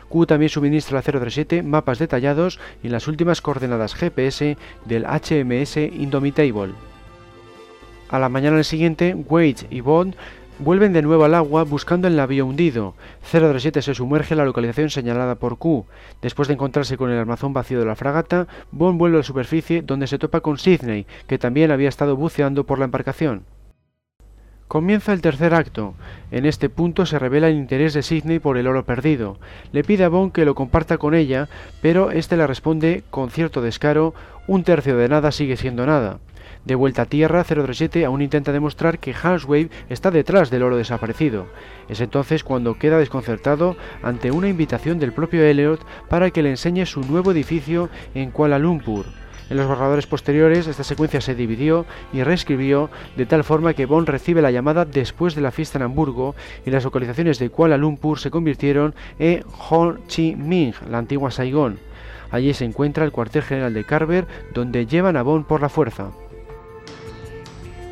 Q 0.08 0.26
también 0.26 0.50
suministra 0.50 1.00
a 1.00 1.02
037 1.02 1.62
mapas 1.62 1.98
detallados 1.98 2.60
y 2.82 2.88
las 2.88 3.08
últimas 3.08 3.40
coordenadas 3.40 3.94
GPS 3.94 4.56
del 4.84 5.04
HMS 5.04 5.76
Indomitable. 5.76 6.74
A 8.08 8.20
la 8.20 8.28
mañana 8.28 8.62
siguiente, 8.62 9.16
Wade 9.28 9.66
y 9.68 9.80
Bond 9.80 10.14
Vuelven 10.58 10.94
de 10.94 11.02
nuevo 11.02 11.24
al 11.24 11.34
agua 11.34 11.64
buscando 11.64 12.08
el 12.08 12.16
navío 12.16 12.46
hundido. 12.46 12.94
037 13.30 13.82
se 13.82 13.94
sumerge 13.94 14.32
en 14.32 14.38
la 14.38 14.46
localización 14.46 14.88
señalada 14.88 15.34
por 15.34 15.58
Q. 15.58 15.84
Después 16.22 16.48
de 16.48 16.54
encontrarse 16.54 16.96
con 16.96 17.10
el 17.10 17.18
armazón 17.18 17.52
vacío 17.52 17.78
de 17.78 17.84
la 17.84 17.94
fragata, 17.94 18.48
Bond 18.72 18.98
vuelve 18.98 19.18
a 19.18 19.20
la 19.20 19.24
superficie 19.24 19.82
donde 19.82 20.06
se 20.06 20.18
topa 20.18 20.40
con 20.40 20.56
Sidney, 20.56 21.06
que 21.26 21.38
también 21.38 21.70
había 21.70 21.90
estado 21.90 22.16
buceando 22.16 22.64
por 22.64 22.78
la 22.78 22.86
embarcación. 22.86 23.44
Comienza 24.66 25.12
el 25.12 25.20
tercer 25.20 25.52
acto. 25.52 25.94
En 26.30 26.46
este 26.46 26.70
punto 26.70 27.04
se 27.04 27.18
revela 27.18 27.48
el 27.48 27.56
interés 27.56 27.92
de 27.92 28.02
Sidney 28.02 28.38
por 28.38 28.56
el 28.56 28.66
oro 28.66 28.86
perdido. 28.86 29.38
Le 29.72 29.84
pide 29.84 30.04
a 30.04 30.08
Bond 30.08 30.32
que 30.32 30.46
lo 30.46 30.54
comparta 30.54 30.96
con 30.96 31.14
ella, 31.14 31.50
pero 31.82 32.10
este 32.10 32.38
le 32.38 32.46
responde 32.46 33.04
con 33.10 33.28
cierto 33.28 33.60
descaro: 33.60 34.14
un 34.46 34.64
tercio 34.64 34.96
de 34.96 35.10
nada 35.10 35.32
sigue 35.32 35.58
siendo 35.58 35.84
nada. 35.84 36.18
De 36.66 36.74
vuelta 36.74 37.02
a 37.02 37.06
tierra, 37.06 37.44
037 37.44 38.04
aún 38.04 38.22
intenta 38.22 38.50
demostrar 38.50 38.98
que 38.98 39.14
Halswave 39.14 39.70
está 39.88 40.10
detrás 40.10 40.50
del 40.50 40.64
oro 40.64 40.76
desaparecido. 40.76 41.46
Es 41.88 42.00
entonces 42.00 42.42
cuando 42.42 42.74
queda 42.74 42.98
desconcertado 42.98 43.76
ante 44.02 44.32
una 44.32 44.48
invitación 44.48 44.98
del 44.98 45.12
propio 45.12 45.44
Elliot 45.44 45.80
para 46.08 46.32
que 46.32 46.42
le 46.42 46.50
enseñe 46.50 46.84
su 46.84 47.02
nuevo 47.02 47.30
edificio 47.30 47.88
en 48.16 48.32
Kuala 48.32 48.58
Lumpur. 48.58 49.06
En 49.48 49.58
los 49.58 49.68
borradores 49.68 50.08
posteriores 50.08 50.66
esta 50.66 50.82
secuencia 50.82 51.20
se 51.20 51.36
dividió 51.36 51.86
y 52.12 52.24
reescribió 52.24 52.90
de 53.16 53.26
tal 53.26 53.44
forma 53.44 53.74
que 53.74 53.86
Bond 53.86 54.08
recibe 54.08 54.42
la 54.42 54.50
llamada 54.50 54.84
después 54.84 55.36
de 55.36 55.42
la 55.42 55.52
fiesta 55.52 55.78
en 55.78 55.84
Hamburgo 55.84 56.34
y 56.66 56.70
las 56.70 56.82
localizaciones 56.82 57.38
de 57.38 57.48
Kuala 57.48 57.76
Lumpur 57.76 58.18
se 58.18 58.32
convirtieron 58.32 58.92
en 59.20 59.44
Ho 59.70 59.98
Chi 60.08 60.34
Minh, 60.34 60.74
la 60.90 60.98
antigua 60.98 61.30
Saigón. 61.30 61.78
Allí 62.32 62.52
se 62.54 62.64
encuentra 62.64 63.04
el 63.04 63.12
cuartel 63.12 63.42
general 63.42 63.72
de 63.72 63.84
Carver 63.84 64.26
donde 64.52 64.86
llevan 64.86 65.16
a 65.16 65.22
Bond 65.22 65.46
por 65.46 65.60
la 65.60 65.68
fuerza. 65.68 66.10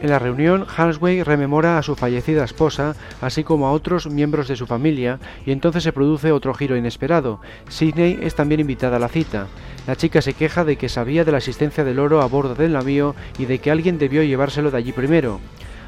En 0.05 0.11
la 0.11 0.19
reunión, 0.19 0.67
Hansway 0.77 1.23
rememora 1.23 1.79
a 1.79 1.83
su 1.83 1.97
fallecida 1.97 2.45
esposa, 2.45 2.95
así 3.23 3.43
como 3.43 3.67
a 3.67 3.73
otros 3.73 4.07
miembros 4.11 4.49
de 4.49 4.57
su 4.57 4.67
familia, 4.67 5.19
y 5.47 5.51
entonces 5.51 5.83
se 5.83 5.95
produce 5.95 6.31
otro 6.31 6.53
giro 6.53 6.77
inesperado. 6.77 7.40
Sidney 7.71 8.19
es 8.21 8.35
también 8.35 8.61
invitada 8.61 8.97
a 8.97 8.99
la 8.99 9.09
cita. 9.09 9.47
La 9.87 9.97
chica 9.97 10.21
se 10.21 10.35
queja 10.35 10.62
de 10.67 10.77
que 10.77 10.90
sabía 10.90 11.25
de 11.25 11.33
la 11.33 11.38
existencia 11.38 11.85
del 11.85 11.99
oro 11.99 12.21
a 12.21 12.27
bordo 12.27 12.55
del 12.55 12.75
navío 12.75 13.14
y 13.38 13.47
de 13.47 13.61
que 13.61 13.71
alguien 13.71 13.97
debió 13.97 14.23
llevárselo 14.23 14.71
de 14.71 14.77
allí 14.77 14.93
primero. 14.93 15.40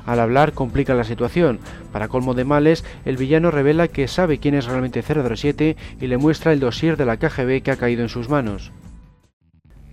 Al 0.06 0.20
hablar 0.20 0.54
complica 0.54 0.94
la 0.94 1.04
situación. 1.04 1.58
Para 1.92 2.08
colmo 2.08 2.32
de 2.32 2.44
males, 2.44 2.86
el 3.04 3.18
villano 3.18 3.50
revela 3.50 3.88
que 3.88 4.08
sabe 4.08 4.38
quién 4.38 4.54
es 4.54 4.64
realmente 4.64 5.02
007 5.02 5.76
y 6.00 6.06
le 6.06 6.16
muestra 6.16 6.54
el 6.54 6.60
dossier 6.60 6.96
de 6.96 7.04
la 7.04 7.18
KGB 7.18 7.60
que 7.60 7.70
ha 7.70 7.76
caído 7.76 8.00
en 8.00 8.08
sus 8.08 8.30
manos. 8.30 8.72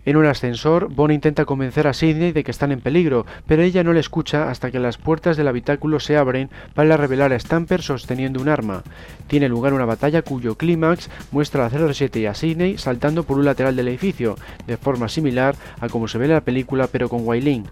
En 0.06 0.18
un 0.18 0.26
ascensor, 0.26 0.94
Bond 0.94 1.14
intenta 1.14 1.46
convencer 1.46 1.88
a 1.88 1.94
Sidney 1.94 2.34
de 2.34 2.44
que 2.44 2.52
están 2.52 2.74
en 2.74 2.82
peligro, 2.82 3.26
pero 3.48 3.62
ella 3.62 3.84
no 3.84 3.94
le 3.94 4.02
escucha 4.02 4.50
hasta 4.50 4.70
que 4.70 4.80
las 4.80 4.98
puertas 4.98 5.38
del 5.38 5.48
habitáculo 5.48 6.02
se 6.02 6.18
abren 6.18 6.50
para 6.74 6.98
revelar 6.98 7.32
a 7.32 7.40
Stamper 7.40 7.82
sosteniendo 7.82 8.42
un 8.42 8.50
arma. 8.50 8.84
Tiene 9.28 9.48
lugar 9.48 9.74
una 9.74 9.86
batalla 9.86 10.22
cuyo 10.22 10.56
clímax 10.56 11.10
muestra 11.32 11.66
a 11.66 11.70
07 11.70 12.20
y 12.20 12.26
a 12.26 12.34
Sidney 12.34 12.78
saltando 12.78 13.24
por 13.24 13.38
un 13.38 13.46
lateral 13.46 13.78
del 13.78 13.88
edificio, 13.88 14.36
de 14.68 14.76
forma 14.76 15.08
similar 15.08 15.56
a 15.80 15.88
como 15.88 16.10
se 16.10 16.18
ve 16.18 16.26
en 16.26 16.32
la 16.32 16.42
película 16.42 16.88
pero 16.92 17.08
con 17.08 17.26
Wailing. 17.26 17.64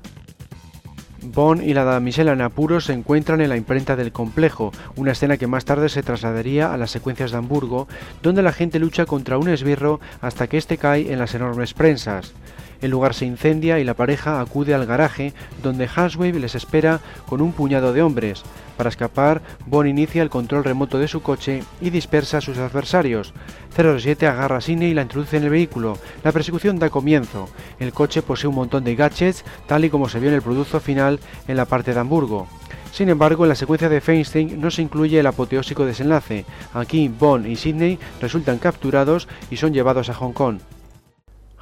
Bond 1.21 1.63
y 1.63 1.73
la 1.73 1.83
damisela 1.83 2.33
en 2.33 2.41
apuros 2.41 2.85
se 2.85 2.93
encuentran 2.93 3.41
en 3.41 3.49
la 3.49 3.57
imprenta 3.57 3.95
del 3.95 4.11
complejo, 4.11 4.71
una 4.95 5.11
escena 5.11 5.37
que 5.37 5.47
más 5.47 5.65
tarde 5.65 5.89
se 5.89 6.03
trasladaría 6.03 6.73
a 6.73 6.77
las 6.77 6.91
secuencias 6.91 7.31
de 7.31 7.37
Hamburgo, 7.37 7.87
donde 8.23 8.41
la 8.41 8.53
gente 8.53 8.79
lucha 8.79 9.05
contra 9.05 9.37
un 9.37 9.49
esbirro 9.49 9.99
hasta 10.21 10.47
que 10.47 10.57
éste 10.57 10.77
cae 10.77 11.11
en 11.13 11.19
las 11.19 11.35
enormes 11.35 11.73
prensas. 11.73 12.33
El 12.81 12.91
lugar 12.91 13.13
se 13.13 13.25
incendia 13.25 13.79
y 13.79 13.83
la 13.83 13.93
pareja 13.93 14.41
acude 14.41 14.73
al 14.73 14.85
garaje 14.85 15.33
donde 15.61 15.87
Haswave 15.87 16.39
les 16.39 16.55
espera 16.55 16.99
con 17.27 17.41
un 17.41 17.53
puñado 17.53 17.93
de 17.93 18.01
hombres. 18.01 18.43
Para 18.75 18.89
escapar, 18.89 19.43
Bond 19.67 19.87
inicia 19.87 20.23
el 20.23 20.31
control 20.31 20.63
remoto 20.63 20.97
de 20.97 21.07
su 21.07 21.21
coche 21.21 21.63
y 21.81 21.91
dispersa 21.91 22.39
a 22.39 22.41
sus 22.41 22.57
adversarios. 22.57 23.33
07 23.75 24.25
agarra 24.25 24.57
a 24.57 24.61
Sidney 24.61 24.89
y 24.89 24.93
la 24.95 25.03
introduce 25.03 25.37
en 25.37 25.43
el 25.43 25.51
vehículo. 25.51 25.99
La 26.23 26.31
persecución 26.31 26.79
da 26.79 26.89
comienzo. 26.89 27.47
El 27.79 27.93
coche 27.93 28.23
posee 28.23 28.49
un 28.49 28.55
montón 28.55 28.83
de 28.83 28.95
gadgets, 28.95 29.45
tal 29.67 29.85
y 29.85 29.91
como 29.91 30.09
se 30.09 30.19
vio 30.19 30.29
en 30.29 30.35
el 30.35 30.41
producto 30.41 30.79
final 30.79 31.19
en 31.47 31.57
la 31.57 31.65
parte 31.65 31.93
de 31.93 31.99
Hamburgo. 31.99 32.47
Sin 32.91 33.09
embargo, 33.09 33.45
en 33.45 33.49
la 33.49 33.55
secuencia 33.55 33.87
de 33.87 34.01
Feinstein 34.01 34.59
no 34.59 34.71
se 34.71 34.81
incluye 34.81 35.19
el 35.19 35.27
apoteósico 35.27 35.85
desenlace. 35.85 36.45
Aquí 36.73 37.07
Bond 37.07 37.45
y 37.45 37.55
Sidney 37.55 37.99
resultan 38.19 38.57
capturados 38.57 39.27
y 39.51 39.57
son 39.57 39.73
llevados 39.73 40.09
a 40.09 40.15
Hong 40.15 40.33
Kong. 40.33 40.57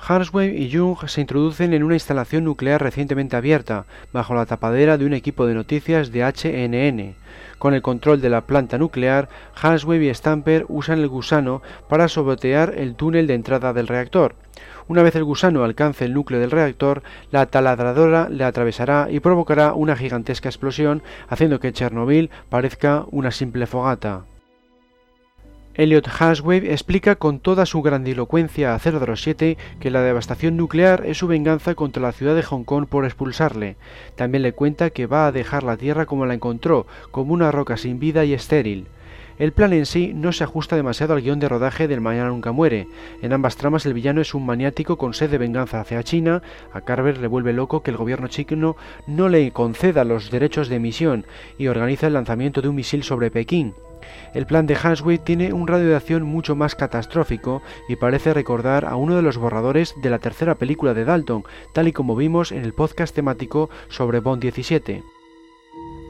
Harsway 0.01 0.55
y 0.55 0.71
Jung 0.71 0.97
se 1.07 1.21
introducen 1.21 1.73
en 1.73 1.83
una 1.83 1.95
instalación 1.95 2.43
nuclear 2.43 2.81
recientemente 2.81 3.35
abierta, 3.35 3.85
bajo 4.13 4.33
la 4.33 4.45
tapadera 4.45 4.97
de 4.97 5.05
un 5.05 5.13
equipo 5.13 5.45
de 5.45 5.53
noticias 5.53 6.11
de 6.11 6.23
HNN. 6.23 7.15
Con 7.59 7.73
el 7.73 7.81
control 7.81 8.21
de 8.21 8.29
la 8.29 8.41
planta 8.41 8.77
nuclear, 8.77 9.29
Haswell 9.61 10.01
y 10.03 10.13
Stamper 10.13 10.65
usan 10.69 10.99
el 10.99 11.09
gusano 11.09 11.61
para 11.89 12.07
sabotear 12.07 12.73
el 12.77 12.95
túnel 12.95 13.27
de 13.27 13.33
entrada 13.33 13.73
del 13.73 13.87
reactor. 13.87 14.35
Una 14.87 15.03
vez 15.03 15.15
el 15.15 15.23
gusano 15.23 15.63
alcance 15.63 16.05
el 16.05 16.13
núcleo 16.13 16.39
del 16.39 16.51
reactor, 16.51 17.03
la 17.31 17.45
taladradora 17.45 18.29
le 18.29 18.43
atravesará 18.45 19.07
y 19.11 19.19
provocará 19.19 19.73
una 19.73 19.95
gigantesca 19.95 20.49
explosión, 20.49 21.03
haciendo 21.27 21.59
que 21.59 21.73
Chernobyl 21.73 22.29
parezca 22.49 23.05
una 23.11 23.31
simple 23.31 23.67
fogata. 23.67 24.23
Elliot 25.79 26.09
Haswave 26.09 26.73
explica 26.73 27.15
con 27.15 27.39
toda 27.39 27.65
su 27.65 27.81
grandilocuencia 27.81 28.75
a 28.75 28.79
007 28.79 29.57
que 29.79 29.89
la 29.89 30.01
devastación 30.01 30.57
nuclear 30.57 31.05
es 31.05 31.19
su 31.19 31.27
venganza 31.27 31.73
contra 31.73 32.03
la 32.03 32.11
ciudad 32.11 32.35
de 32.35 32.43
Hong 32.43 32.65
Kong 32.65 32.85
por 32.85 33.05
expulsarle. 33.05 33.77
También 34.17 34.41
le 34.41 34.51
cuenta 34.51 34.89
que 34.89 35.07
va 35.07 35.25
a 35.25 35.31
dejar 35.31 35.63
la 35.63 35.77
Tierra 35.77 36.05
como 36.05 36.25
la 36.25 36.33
encontró, 36.33 36.85
como 37.11 37.33
una 37.33 37.49
roca 37.53 37.77
sin 37.77 37.97
vida 37.97 38.25
y 38.25 38.33
estéril. 38.33 38.87
El 39.37 39.53
plan 39.53 39.71
en 39.71 39.85
sí 39.85 40.11
no 40.13 40.33
se 40.33 40.43
ajusta 40.43 40.75
demasiado 40.75 41.13
al 41.13 41.21
guion 41.21 41.39
de 41.39 41.47
rodaje 41.47 41.87
del 41.87 42.01
Mañana 42.01 42.27
Nunca 42.27 42.51
Muere. 42.51 42.89
En 43.21 43.31
ambas 43.31 43.55
tramas 43.55 43.85
el 43.85 43.93
villano 43.93 44.19
es 44.19 44.33
un 44.33 44.45
maniático 44.45 44.97
con 44.97 45.13
sed 45.13 45.29
de 45.29 45.37
venganza 45.37 45.79
hacia 45.79 46.03
China. 46.03 46.41
A 46.73 46.81
Carver 46.81 47.19
le 47.19 47.27
vuelve 47.27 47.53
loco 47.53 47.83
que 47.83 47.91
el 47.91 47.97
gobierno 47.97 48.27
chino 48.27 48.75
no 49.07 49.29
le 49.29 49.51
conceda 49.51 50.03
los 50.03 50.29
derechos 50.29 50.67
de 50.67 50.75
emisión 50.75 51.25
y 51.57 51.67
organiza 51.67 52.07
el 52.07 52.13
lanzamiento 52.15 52.61
de 52.61 52.67
un 52.67 52.75
misil 52.75 53.03
sobre 53.03 53.31
Pekín. 53.31 53.75
El 54.33 54.45
plan 54.45 54.67
de 54.67 54.75
Hansway 54.81 55.17
tiene 55.17 55.53
un 55.53 55.67
radio 55.67 55.87
de 55.89 55.95
acción 55.95 56.23
mucho 56.23 56.55
más 56.55 56.75
catastrófico 56.75 57.61
y 57.87 57.95
parece 57.95 58.33
recordar 58.33 58.85
a 58.85 58.95
uno 58.95 59.15
de 59.15 59.21
los 59.21 59.37
borradores 59.37 59.95
de 60.01 60.09
la 60.09 60.19
tercera 60.19 60.55
película 60.55 60.93
de 60.93 61.05
Dalton, 61.05 61.43
tal 61.73 61.87
y 61.87 61.93
como 61.93 62.15
vimos 62.15 62.51
en 62.51 62.63
el 62.63 62.73
podcast 62.73 63.15
temático 63.15 63.69
sobre 63.89 64.19
Bond 64.19 64.41
17. 64.41 65.03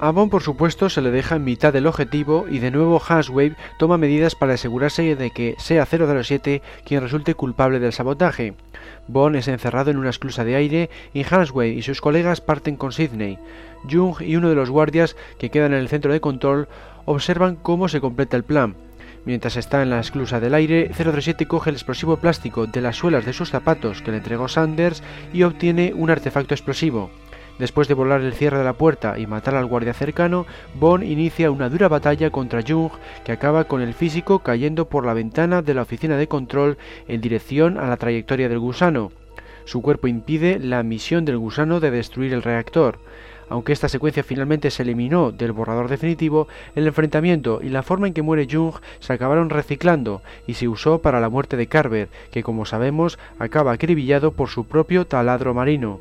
A 0.01 0.11
Bond 0.11 0.31
por 0.31 0.41
supuesto 0.41 0.89
se 0.89 1.01
le 1.01 1.11
deja 1.11 1.35
en 1.35 1.43
mitad 1.43 1.73
del 1.73 1.85
objetivo 1.85 2.45
y 2.49 2.59
de 2.59 2.71
nuevo 2.71 3.01
Hanswave 3.05 3.57
toma 3.77 3.97
medidas 3.97 4.33
para 4.33 4.53
asegurarse 4.53 5.17
de 5.17 5.31
que 5.31 5.55
sea 5.57 5.85
007 5.85 6.61
quien 6.85 7.01
resulte 7.01 7.33
culpable 7.33 7.81
del 7.81 7.91
sabotaje. 7.91 8.53
Bond 9.09 9.35
es 9.35 9.49
encerrado 9.49 9.91
en 9.91 9.97
una 9.97 10.09
esclusa 10.09 10.45
de 10.45 10.55
aire 10.55 10.89
y 11.13 11.25
Hanswave 11.29 11.73
y 11.73 11.81
sus 11.81 11.99
colegas 11.99 12.39
parten 12.39 12.77
con 12.77 12.93
Sidney. 12.93 13.39
Jung 13.89 14.21
y 14.21 14.37
uno 14.37 14.47
de 14.47 14.55
los 14.55 14.69
guardias 14.69 15.17
que 15.37 15.49
quedan 15.49 15.73
en 15.73 15.79
el 15.79 15.89
centro 15.89 16.13
de 16.13 16.21
control 16.21 16.69
observan 17.05 17.55
cómo 17.55 17.87
se 17.87 18.01
completa 18.01 18.37
el 18.37 18.43
plan. 18.43 18.75
Mientras 19.25 19.57
está 19.57 19.81
en 19.81 19.89
la 19.89 19.99
esclusa 19.99 20.39
del 20.39 20.53
aire, 20.53 20.89
037 20.95 21.45
coge 21.47 21.69
el 21.69 21.75
explosivo 21.75 22.17
plástico 22.17 22.67
de 22.67 22.81
las 22.81 22.95
suelas 22.95 23.25
de 23.25 23.33
sus 23.33 23.49
zapatos 23.49 24.01
que 24.01 24.11
le 24.11 24.17
entregó 24.17 24.47
Sanders 24.47 25.03
y 25.33 25.43
obtiene 25.43 25.93
un 25.93 26.09
artefacto 26.09 26.53
explosivo. 26.53 27.11
Después 27.59 27.89
de 27.89 27.93
volar 27.93 28.21
el 28.21 28.33
cierre 28.33 28.57
de 28.57 28.63
la 28.63 28.73
puerta 28.73 29.19
y 29.19 29.27
matar 29.27 29.55
al 29.55 29.65
guardia 29.65 29.93
cercano, 29.93 30.45
Bond 30.75 31.03
inicia 31.03 31.51
una 31.51 31.67
dura 31.67 31.89
batalla 31.89 32.29
contra 32.29 32.63
Jung 32.65 32.91
que 33.25 33.33
acaba 33.33 33.65
con 33.65 33.81
el 33.81 33.93
físico 33.93 34.39
cayendo 34.39 34.87
por 34.87 35.05
la 35.05 35.13
ventana 35.13 35.61
de 35.61 35.73
la 35.73 35.81
oficina 35.81 36.15
de 36.15 36.27
control 36.27 36.77
en 37.09 37.19
dirección 37.19 37.77
a 37.77 37.87
la 37.87 37.97
trayectoria 37.97 38.47
del 38.47 38.59
gusano. 38.59 39.11
Su 39.65 39.81
cuerpo 39.81 40.07
impide 40.07 40.57
la 40.57 40.81
misión 40.83 41.25
del 41.25 41.37
gusano 41.37 41.81
de 41.81 41.91
destruir 41.91 42.33
el 42.33 42.43
reactor. 42.43 42.99
Aunque 43.49 43.73
esta 43.73 43.89
secuencia 43.89 44.23
finalmente 44.23 44.71
se 44.71 44.83
eliminó 44.83 45.31
del 45.31 45.51
borrador 45.51 45.89
definitivo, 45.89 46.47
el 46.75 46.87
enfrentamiento 46.87 47.59
y 47.61 47.69
la 47.69 47.83
forma 47.83 48.07
en 48.07 48.13
que 48.13 48.21
muere 48.21 48.47
Jung 48.49 48.75
se 48.99 49.13
acabaron 49.13 49.49
reciclando 49.49 50.21
y 50.47 50.53
se 50.53 50.67
usó 50.67 50.99
para 50.99 51.19
la 51.19 51.29
muerte 51.29 51.57
de 51.57 51.67
Carver, 51.67 52.09
que 52.31 52.43
como 52.43 52.65
sabemos 52.65 53.17
acaba 53.39 53.71
acribillado 53.71 54.31
por 54.31 54.49
su 54.49 54.65
propio 54.65 55.07
taladro 55.07 55.53
marino. 55.53 55.99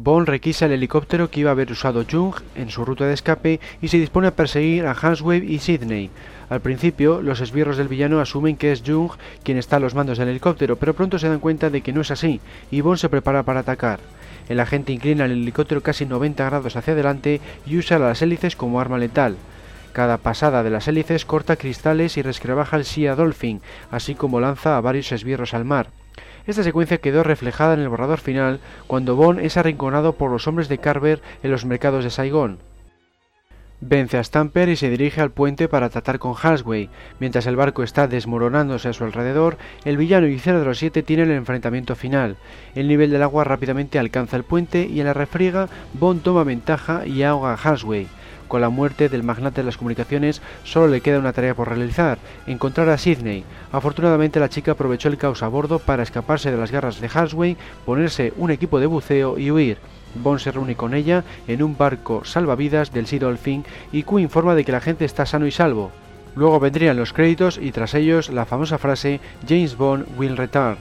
Bond 0.00 0.28
requisa 0.28 0.66
el 0.66 0.72
helicóptero 0.72 1.28
que 1.28 1.40
iba 1.40 1.50
a 1.50 1.52
haber 1.52 1.72
usado 1.72 2.04
Jung 2.08 2.34
en 2.54 2.70
su 2.70 2.84
ruta 2.84 3.06
de 3.06 3.14
escape 3.14 3.58
y 3.82 3.88
se 3.88 3.98
dispone 3.98 4.28
a 4.28 4.36
perseguir 4.36 4.86
a 4.86 4.92
Hanswave 4.92 5.44
y 5.44 5.58
Sidney. 5.58 6.10
Al 6.50 6.60
principio, 6.60 7.20
los 7.20 7.40
esbirros 7.40 7.76
del 7.76 7.88
villano 7.88 8.20
asumen 8.20 8.56
que 8.56 8.70
es 8.70 8.84
Jung 8.86 9.10
quien 9.42 9.58
está 9.58 9.76
a 9.76 9.80
los 9.80 9.96
mandos 9.96 10.18
del 10.18 10.28
helicóptero, 10.28 10.76
pero 10.76 10.94
pronto 10.94 11.18
se 11.18 11.28
dan 11.28 11.40
cuenta 11.40 11.68
de 11.68 11.80
que 11.80 11.92
no 11.92 12.02
es 12.02 12.12
así, 12.12 12.40
y 12.70 12.80
Bond 12.80 12.98
se 12.98 13.08
prepara 13.08 13.42
para 13.42 13.60
atacar. 13.60 13.98
El 14.48 14.60
agente 14.60 14.92
inclina 14.92 15.24
el 15.24 15.32
helicóptero 15.32 15.82
casi 15.82 16.06
90 16.06 16.44
grados 16.44 16.76
hacia 16.76 16.92
adelante 16.94 17.40
y 17.66 17.78
usa 17.78 17.98
las 17.98 18.22
hélices 18.22 18.56
como 18.56 18.80
arma 18.80 18.98
letal. 18.98 19.36
Cada 19.92 20.18
pasada 20.18 20.62
de 20.62 20.70
las 20.70 20.88
hélices 20.88 21.24
corta 21.24 21.56
cristales 21.56 22.16
y 22.16 22.22
rescrabaja 22.22 22.76
el 22.76 22.84
Sea 22.84 23.14
Dolphin, 23.14 23.60
así 23.90 24.14
como 24.14 24.40
lanza 24.40 24.76
a 24.76 24.80
varios 24.80 25.12
esbirros 25.12 25.54
al 25.54 25.64
mar. 25.64 25.88
Esta 26.46 26.62
secuencia 26.62 26.98
quedó 26.98 27.24
reflejada 27.24 27.74
en 27.74 27.80
el 27.80 27.88
borrador 27.88 28.20
final 28.20 28.60
cuando 28.86 29.16
Bond 29.16 29.40
es 29.40 29.56
arrinconado 29.56 30.14
por 30.14 30.30
los 30.30 30.46
hombres 30.46 30.68
de 30.68 30.78
Carver 30.78 31.20
en 31.42 31.50
los 31.50 31.64
mercados 31.64 32.04
de 32.04 32.10
Saigón. 32.10 32.58
Vence 33.80 34.18
a 34.18 34.24
Stamper 34.24 34.68
y 34.68 34.74
se 34.76 34.90
dirige 34.90 35.20
al 35.20 35.30
puente 35.30 35.68
para 35.68 35.88
tratar 35.88 36.18
con 36.18 36.34
Halsway. 36.40 36.90
Mientras 37.20 37.46
el 37.46 37.54
barco 37.54 37.84
está 37.84 38.08
desmoronándose 38.08 38.88
a 38.88 38.92
su 38.92 39.04
alrededor, 39.04 39.56
el 39.84 39.96
villano 39.96 40.26
y 40.26 40.36
007 40.40 41.04
tienen 41.04 41.30
el 41.30 41.36
enfrentamiento 41.36 41.94
final. 41.94 42.36
El 42.74 42.88
nivel 42.88 43.10
del 43.10 43.22
agua 43.22 43.44
rápidamente 43.44 44.00
alcanza 44.00 44.36
el 44.36 44.42
puente 44.42 44.84
y 44.86 44.98
en 44.98 45.06
la 45.06 45.14
refriega 45.14 45.68
Bond 45.92 46.22
toma 46.22 46.42
ventaja 46.42 47.06
y 47.06 47.22
ahoga 47.22 47.52
a 47.52 47.56
Halsway. 47.56 48.08
Con 48.48 48.62
la 48.62 48.68
muerte 48.68 49.08
del 49.08 49.22
magnate 49.22 49.60
de 49.60 49.66
las 49.66 49.76
comunicaciones 49.76 50.42
solo 50.64 50.88
le 50.88 51.00
queda 51.00 51.20
una 51.20 51.32
tarea 51.32 51.54
por 51.54 51.68
realizar, 51.68 52.18
encontrar 52.48 52.88
a 52.88 52.98
Sidney. 52.98 53.44
Afortunadamente 53.70 54.40
la 54.40 54.48
chica 54.48 54.72
aprovechó 54.72 55.08
el 55.08 55.18
caos 55.18 55.44
a 55.44 55.48
bordo 55.48 55.78
para 55.78 56.02
escaparse 56.02 56.50
de 56.50 56.56
las 56.56 56.72
garras 56.72 57.00
de 57.00 57.10
Halsway, 57.12 57.56
ponerse 57.86 58.32
un 58.38 58.50
equipo 58.50 58.80
de 58.80 58.86
buceo 58.86 59.38
y 59.38 59.52
huir. 59.52 59.78
Bond 60.14 60.40
se 60.40 60.52
reúne 60.52 60.76
con 60.76 60.94
ella 60.94 61.24
en 61.46 61.62
un 61.62 61.76
barco 61.76 62.24
salvavidas 62.24 62.92
del 62.92 63.06
Sea 63.06 63.20
Dolphin 63.20 63.64
y 63.92 64.02
Q 64.02 64.18
informa 64.18 64.54
de 64.54 64.64
que 64.64 64.72
la 64.72 64.80
gente 64.80 65.04
está 65.04 65.26
sano 65.26 65.46
y 65.46 65.50
salvo. 65.50 65.90
Luego 66.34 66.60
vendrían 66.60 66.96
los 66.96 67.12
créditos 67.12 67.58
y 67.60 67.72
tras 67.72 67.94
ellos 67.94 68.28
la 68.30 68.46
famosa 68.46 68.78
frase 68.78 69.20
James 69.48 69.76
Bond 69.76 70.06
will 70.16 70.36
return. 70.36 70.76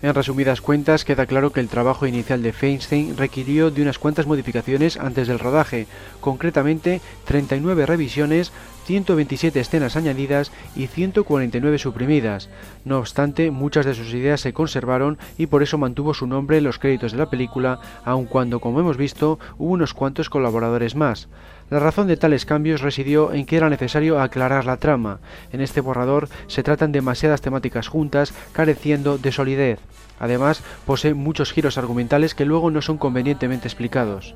En 0.00 0.14
resumidas 0.14 0.60
cuentas, 0.60 1.04
queda 1.04 1.26
claro 1.26 1.50
que 1.50 1.58
el 1.58 1.68
trabajo 1.68 2.06
inicial 2.06 2.40
de 2.40 2.52
Feinstein 2.52 3.16
requirió 3.16 3.72
de 3.72 3.82
unas 3.82 3.98
cuantas 3.98 4.28
modificaciones 4.28 4.96
antes 4.96 5.26
del 5.26 5.40
rodaje, 5.40 5.88
concretamente 6.20 7.00
39 7.24 7.84
revisiones, 7.84 8.52
127 8.86 9.58
escenas 9.58 9.96
añadidas 9.96 10.52
y 10.76 10.86
149 10.86 11.78
suprimidas. 11.78 12.48
No 12.84 12.98
obstante, 12.98 13.50
muchas 13.50 13.86
de 13.86 13.94
sus 13.94 14.14
ideas 14.14 14.40
se 14.40 14.52
conservaron 14.52 15.18
y 15.36 15.46
por 15.46 15.64
eso 15.64 15.78
mantuvo 15.78 16.14
su 16.14 16.28
nombre 16.28 16.58
en 16.58 16.64
los 16.64 16.78
créditos 16.78 17.10
de 17.10 17.18
la 17.18 17.28
película, 17.28 17.80
aun 18.04 18.26
cuando, 18.26 18.60
como 18.60 18.78
hemos 18.78 18.96
visto, 18.96 19.40
hubo 19.58 19.72
unos 19.72 19.94
cuantos 19.94 20.30
colaboradores 20.30 20.94
más. 20.94 21.28
La 21.70 21.80
razón 21.80 22.06
de 22.06 22.16
tales 22.16 22.46
cambios 22.46 22.80
residió 22.80 23.32
en 23.32 23.44
que 23.44 23.56
era 23.56 23.68
necesario 23.68 24.20
aclarar 24.20 24.64
la 24.64 24.78
trama. 24.78 25.20
En 25.52 25.60
este 25.60 25.82
borrador 25.82 26.28
se 26.46 26.62
tratan 26.62 26.92
demasiadas 26.92 27.42
temáticas 27.42 27.88
juntas, 27.88 28.32
careciendo 28.52 29.18
de 29.18 29.32
solidez. 29.32 29.78
Además, 30.18 30.62
posee 30.86 31.14
muchos 31.14 31.52
giros 31.52 31.76
argumentales 31.76 32.34
que 32.34 32.46
luego 32.46 32.70
no 32.70 32.80
son 32.80 32.96
convenientemente 32.96 33.68
explicados. 33.68 34.34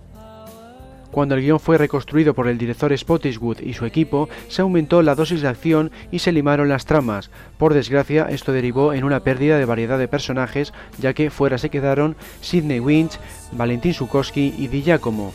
Cuando 1.11 1.35
el 1.35 1.43
guion 1.43 1.61
fue 1.61 1.77
reconstruido 1.77 2.33
por 2.33 2.49
el 2.49 2.57
director 2.57 2.97
Spottiswood 2.97 3.61
y 3.61 3.75
su 3.75 3.85
equipo, 3.85 4.31
se 4.49 4.63
aumentó 4.63 5.03
la 5.03 5.15
dosis 5.15 5.43
de 5.43 5.49
acción 5.49 5.91
y 6.11 6.21
se 6.21 6.33
limaron 6.33 6.71
las 6.71 6.87
tramas. 6.87 7.31
Por 7.59 7.75
desgracia, 7.75 8.29
esto 8.31 8.53
derivó 8.53 8.95
en 8.95 9.05
una 9.05 9.21
pérdida 9.21 9.59
de 9.59 9.67
variedad 9.67 9.99
de 9.99 10.09
personajes, 10.09 10.73
ya 10.99 11.13
que 11.13 11.29
fuera 11.29 11.59
se 11.59 11.69
quedaron 11.69 12.17
Sidney 12.41 12.81
Winch, 12.81 13.19
Valentín 13.53 13.93
Sukowski 13.93 14.55
y 14.57 14.69
Di 14.69 14.83
Giacomo. 14.83 15.35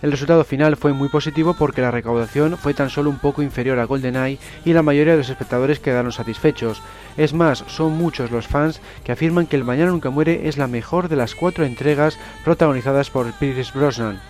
El 0.00 0.12
resultado 0.12 0.44
final 0.44 0.76
fue 0.76 0.92
muy 0.92 1.08
positivo 1.08 1.54
porque 1.54 1.80
la 1.80 1.90
recaudación 1.90 2.56
fue 2.56 2.72
tan 2.72 2.88
solo 2.88 3.10
un 3.10 3.18
poco 3.18 3.42
inferior 3.42 3.80
a 3.80 3.84
GoldenEye 3.84 4.38
y 4.64 4.72
la 4.72 4.82
mayoría 4.82 5.14
de 5.14 5.18
los 5.18 5.30
espectadores 5.30 5.80
quedaron 5.80 6.12
satisfechos. 6.12 6.82
Es 7.16 7.34
más, 7.34 7.64
son 7.66 7.98
muchos 7.98 8.30
los 8.30 8.46
fans 8.46 8.80
que 9.02 9.10
afirman 9.10 9.46
que 9.46 9.56
El 9.56 9.64
Mañana 9.64 9.90
Nunca 9.90 10.10
Muere 10.10 10.48
es 10.48 10.56
la 10.56 10.68
mejor 10.68 11.08
de 11.08 11.16
las 11.16 11.34
cuatro 11.34 11.64
entregas 11.64 12.16
protagonizadas 12.44 13.10
por 13.10 13.32
Pierce 13.32 13.76
Brosnan. 13.76 14.20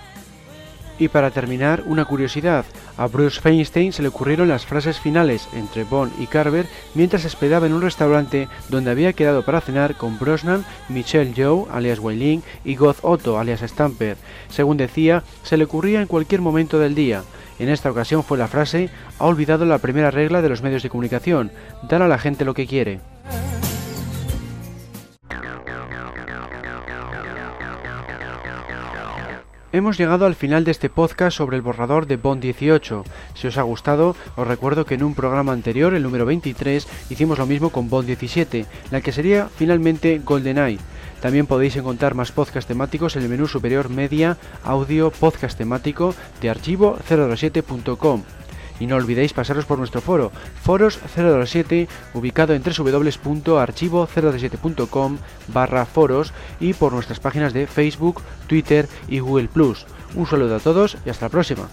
Y 0.99 1.09
para 1.09 1.31
terminar, 1.31 1.85
una 1.87 2.05
curiosidad. 2.05 2.65
A 2.97 3.07
Bruce 3.07 3.41
Feinstein 3.41 3.93
se 3.93 4.03
le 4.03 4.09
ocurrieron 4.09 4.49
las 4.49 4.67
frases 4.67 4.99
finales 4.99 5.49
entre 5.53 5.85
Bond 5.85 6.13
y 6.19 6.27
Carver 6.27 6.67
mientras 6.95 7.25
esperaba 7.25 7.67
en 7.67 7.73
un 7.73 7.83
restaurante 7.83 8.49
donde 8.69 8.91
había 8.91 9.13
quedado 9.13 9.45
para 9.45 9.61
cenar 9.61 9.95
con 9.95 10.19
Brosnan, 10.19 10.65
Michelle 10.89 11.33
Joe, 11.37 11.67
alias 11.71 12.01
Weiling, 12.01 12.43
y 12.65 12.75
Goth 12.75 12.99
Otto, 13.03 13.39
alias 13.39 13.61
Stamper. 13.61 14.17
Según 14.49 14.77
decía, 14.77 15.23
se 15.45 15.57
le 15.57 15.65
ocurría 15.65 16.01
en 16.01 16.09
cualquier 16.09 16.41
momento 16.41 16.79
del 16.79 16.95
día. 16.95 17.23
En 17.59 17.69
esta 17.69 17.91
ocasión 17.91 18.25
fue 18.25 18.39
la 18.39 18.49
frase, 18.49 18.91
ha 19.19 19.27
olvidado 19.27 19.65
la 19.65 19.79
primera 19.79 20.11
regla 20.11 20.43
de 20.43 20.49
los 20.49 20.63
medios 20.63 20.83
de 20.83 20.91
comunicación, 20.91 21.51
dar 21.89 22.03
a 22.03 22.09
la 22.09 22.19
gente 22.19 22.45
lo 22.45 22.55
que 22.55 22.67
quiere. 22.67 23.01
Hemos 29.79 29.97
llegado 29.97 30.27
al 30.27 30.35
final 30.35 30.65
de 30.65 30.73
este 30.73 30.91
podcast 30.91 31.37
sobre 31.37 31.57
el 31.57 31.63
borrador 31.63 32.09
de 32.09 32.17
Bond 32.17 32.43
18. 32.43 33.05
Si 33.35 33.47
os 33.47 33.59
ha 33.59 33.63
gustado, 33.63 34.17
os 34.35 34.45
recuerdo 34.49 34.85
que 34.85 34.95
en 34.95 35.05
un 35.05 35.15
programa 35.15 35.53
anterior, 35.53 35.95
el 35.95 36.03
número 36.03 36.27
23, 36.27 36.85
hicimos 37.11 37.39
lo 37.39 37.47
mismo 37.47 37.71
con 37.71 37.89
Bond 37.89 38.09
17, 38.09 38.67
la 38.91 39.01
que 39.01 39.13
sería 39.13 39.49
finalmente 39.49 40.21
GoldenEye. 40.25 40.81
También 41.21 41.47
podéis 41.47 41.77
encontrar 41.77 42.17
más 42.17 42.33
podcasts 42.33 42.67
temáticos 42.67 43.15
en 43.15 43.23
el 43.23 43.29
menú 43.29 43.47
superior 43.47 43.89
Media, 43.89 44.37
Audio, 44.65 45.13
Podcast 45.13 45.57
temático 45.57 46.13
de 46.41 46.51
archivo007.com. 46.51 48.25
Y 48.81 48.87
no 48.87 48.97
olvidéis 48.97 49.33
pasaros 49.33 49.65
por 49.65 49.79
nuestro 49.79 50.01
foro, 50.01 50.33
Foros 50.63 50.99
007, 51.15 51.87
ubicado 52.15 52.55
en 52.55 52.63
www.archivo007.com 52.63 55.19
barra 55.49 55.85
foros 55.87 56.33
y 56.61 56.75
por 56.75 56.93
nuestras 56.93 57.19
páginas 57.21 57.53
de 57.53 57.67
Facebook, 57.67 58.23
Twitter 58.47 58.89
y 59.09 59.19
Google⁇ 59.21 59.49
Un 60.15 60.27
saludo 60.27 60.57
a 60.57 60.61
todos 60.61 60.97
y 61.05 61.11
hasta 61.11 61.27
la 61.27 61.31
próxima. 61.31 61.69